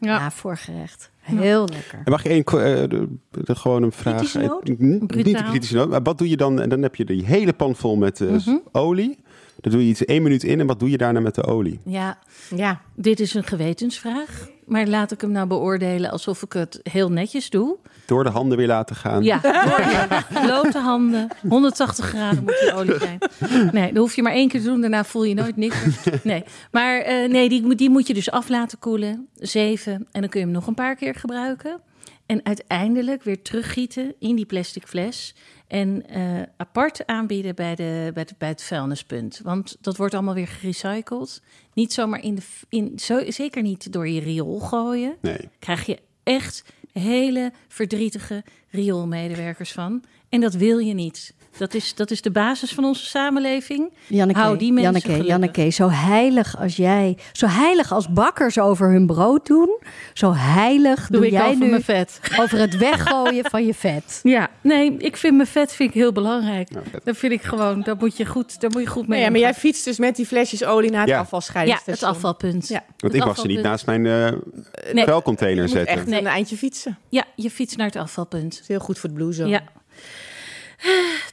[0.00, 0.30] Ja, Ja.
[0.30, 1.10] voorgerecht.
[1.20, 2.00] Heel lekker.
[2.04, 2.52] En mag je één, eh,
[2.88, 4.14] de, de, gewoon een vraag?
[4.14, 4.78] Kritische noot?
[4.78, 6.60] Niet kritische noot, maar wat doe je dan?
[6.60, 8.56] En dan heb je die hele pan vol met eh, Mhm.
[8.72, 9.18] olie.
[9.60, 11.80] Dan doe je iets één minuut in en wat doe je daarna met de olie?
[11.84, 12.18] ja,
[12.56, 14.48] ja, dit is een gewetensvraag.
[14.68, 17.76] Maar laat ik hem nou beoordelen alsof ik het heel netjes doe.
[18.06, 19.22] Door de handen weer laten gaan.
[19.22, 21.28] Ja, door je blote handen.
[21.48, 23.18] 180 graden moet die olie zijn.
[23.72, 24.80] Nee, dat hoef je maar één keer te doen.
[24.80, 25.76] Daarna voel je nooit niks.
[26.22, 29.28] Nee, maar eh, nee, die, die moet je dus af laten koelen.
[29.34, 29.92] Zeven.
[30.12, 31.80] En dan kun je hem nog een paar keer gebruiken.
[32.26, 35.34] En uiteindelijk weer teruggieten in die plastic fles.
[35.68, 39.40] En eh, apart aanbieden bij, de, bij, de, bij het vuilnispunt.
[39.42, 41.42] Want dat wordt allemaal weer gerecycled.
[41.74, 42.42] Niet zomaar in de...
[42.68, 45.48] In, zo, zeker niet door je riool gooien Nee.
[45.58, 50.04] krijg je echt hele verdrietige rioolmedewerkers van.
[50.28, 51.34] En dat wil je niet.
[51.56, 53.90] Dat is, dat is de basis van onze samenleving.
[54.06, 55.28] Janneke, Hou die mensen Janneke, gelukkig.
[55.30, 59.78] Janneke, zo heilig als jij, zo heilig als bakkers over hun brood doen,
[60.14, 62.20] zo heilig doe, Doe ik jij over nu mijn vet.
[62.40, 64.20] over het weggooien van je vet.
[64.38, 66.68] Ja, nee, ik vind mijn vet vind ik heel belangrijk.
[66.92, 67.04] Vet.
[67.04, 69.30] Dat vind ik gewoon, daar moet je goed, daar moet je goed mee Nee, ja,
[69.30, 71.64] maar jij fietst dus met die flesjes olie naar het Ja.
[71.64, 72.68] Ja, het afvalpunt.
[72.68, 72.82] Ja.
[72.86, 74.32] Want Het ik mag ze niet naast mijn eh
[74.92, 75.04] Nee.
[75.04, 75.96] vuilcontainer Je moet zetten.
[75.96, 76.20] echt Nee.
[76.20, 76.98] een eindje fietsen.
[77.08, 78.50] Ja, je fietst naar het afvalpunt.
[78.52, 79.48] Dat is heel goed voor het bloezen.
[79.48, 79.62] Ja.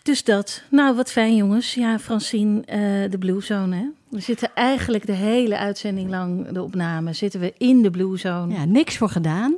[0.03, 0.61] Dus dat.
[0.69, 1.73] Nou, wat fijn jongens.
[1.73, 3.75] Ja, Francine, eh, de Blue Zone.
[3.75, 3.85] Hè?
[4.09, 8.53] We zitten eigenlijk de hele uitzending lang, de opname, zitten we in de Blue Zone.
[8.53, 9.53] Ja, niks voor gedaan.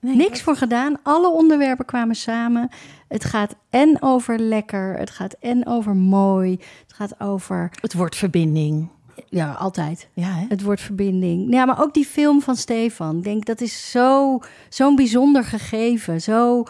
[0.00, 0.96] Nee, Niks voor gedaan.
[1.02, 2.68] Alle onderwerpen kwamen samen.
[3.08, 6.50] Het gaat en over lekker, het gaat en over mooi,
[6.86, 8.88] het gaat over, Het wordt verbinding.
[9.28, 10.08] ja, altijd.
[10.14, 10.44] Ja, hè?
[10.48, 11.52] Het wordt verbinding.
[11.52, 13.16] Ja, maar ook die film van Stefan.
[13.16, 14.38] Ik denk, dat is zo,
[14.68, 16.20] zo'n bijzonder gegeven.
[16.20, 16.64] Zo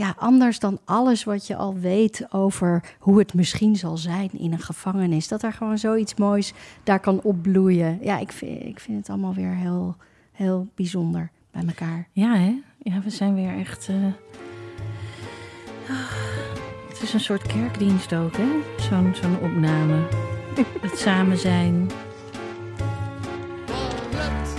[0.00, 4.52] ja, anders dan alles wat je al weet over hoe het misschien zal zijn in
[4.52, 5.28] een gevangenis.
[5.28, 6.52] Dat er gewoon zoiets moois
[6.84, 7.98] daar kan opbloeien.
[8.02, 9.96] Ja, ik vind, ik vind het allemaal weer heel,
[10.32, 12.08] heel bijzonder bij elkaar.
[12.12, 12.60] Ja, hè?
[12.82, 13.88] Ja, we zijn weer echt.
[13.88, 13.94] eh,
[15.88, 16.10] ah,
[16.88, 18.48] Het is een soort kerkdienst ook, hè?
[18.88, 19.96] Zo'n zo'n opname.
[20.86, 21.90] Het samen zijn.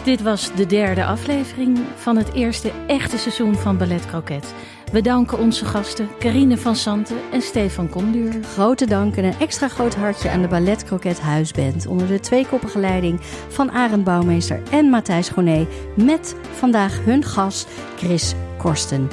[0.03, 4.53] Dit was de derde aflevering van het eerste echte seizoen van Ballet Croquet.
[4.91, 8.33] We danken onze gasten Carine van Santen en Stefan Konduur.
[8.53, 11.87] Grote dank en een extra groot hartje aan de Ballet Croquet Huisband.
[11.87, 15.67] Onder de tweekoppige leiding van Arend Bouwmeester en Matthijs Goné.
[15.95, 17.67] Met vandaag hun gast
[17.97, 19.09] Chris Korsten.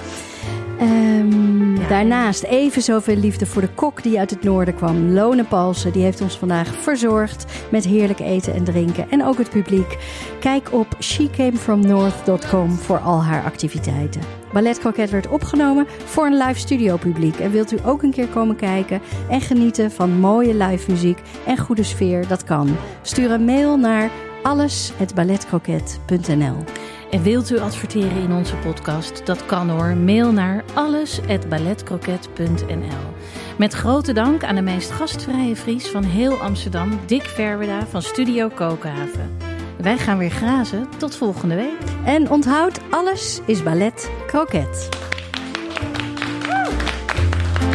[0.78, 1.88] Ehm, Ja.
[1.88, 5.12] Daarnaast even zoveel liefde voor de kok die uit het noorden kwam.
[5.12, 9.10] Lone Palsen, die heeft ons vandaag verzorgd met heerlijk eten en drinken.
[9.10, 9.98] En ook het publiek.
[10.40, 14.37] Kijk op shecamefromnorth.com voor al haar activiteiten.
[14.52, 17.38] Ballet Croquet werd opgenomen voor een live studio publiek.
[17.38, 21.58] En wilt u ook een keer komen kijken en genieten van mooie live muziek en
[21.58, 22.28] goede sfeer?
[22.28, 22.76] Dat kan.
[23.02, 24.10] Stuur een mail naar
[24.42, 26.64] alles@balletcroquet.nl.
[27.10, 29.26] En wilt u adverteren in onze podcast?
[29.26, 29.96] Dat kan hoor.
[29.96, 33.16] Mail naar alles@balletcroquet.nl.
[33.58, 38.48] Met grote dank aan de meest gastvrije Fries van heel Amsterdam, Dick Verweda van Studio
[38.48, 39.57] Kokenhaven.
[39.78, 40.88] Wij gaan weer grazen.
[40.96, 41.78] Tot volgende week.
[42.04, 44.88] En onthoud, alles is ballet croquet.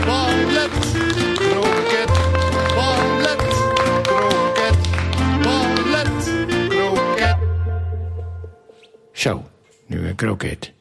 [0.05, 0.71] Ballet,
[1.35, 2.11] kroket,
[2.75, 3.43] ballet,
[4.03, 4.77] kroket,
[5.41, 7.37] ballet, kroket.
[9.11, 9.43] Zo,
[9.85, 10.73] nu een kroket.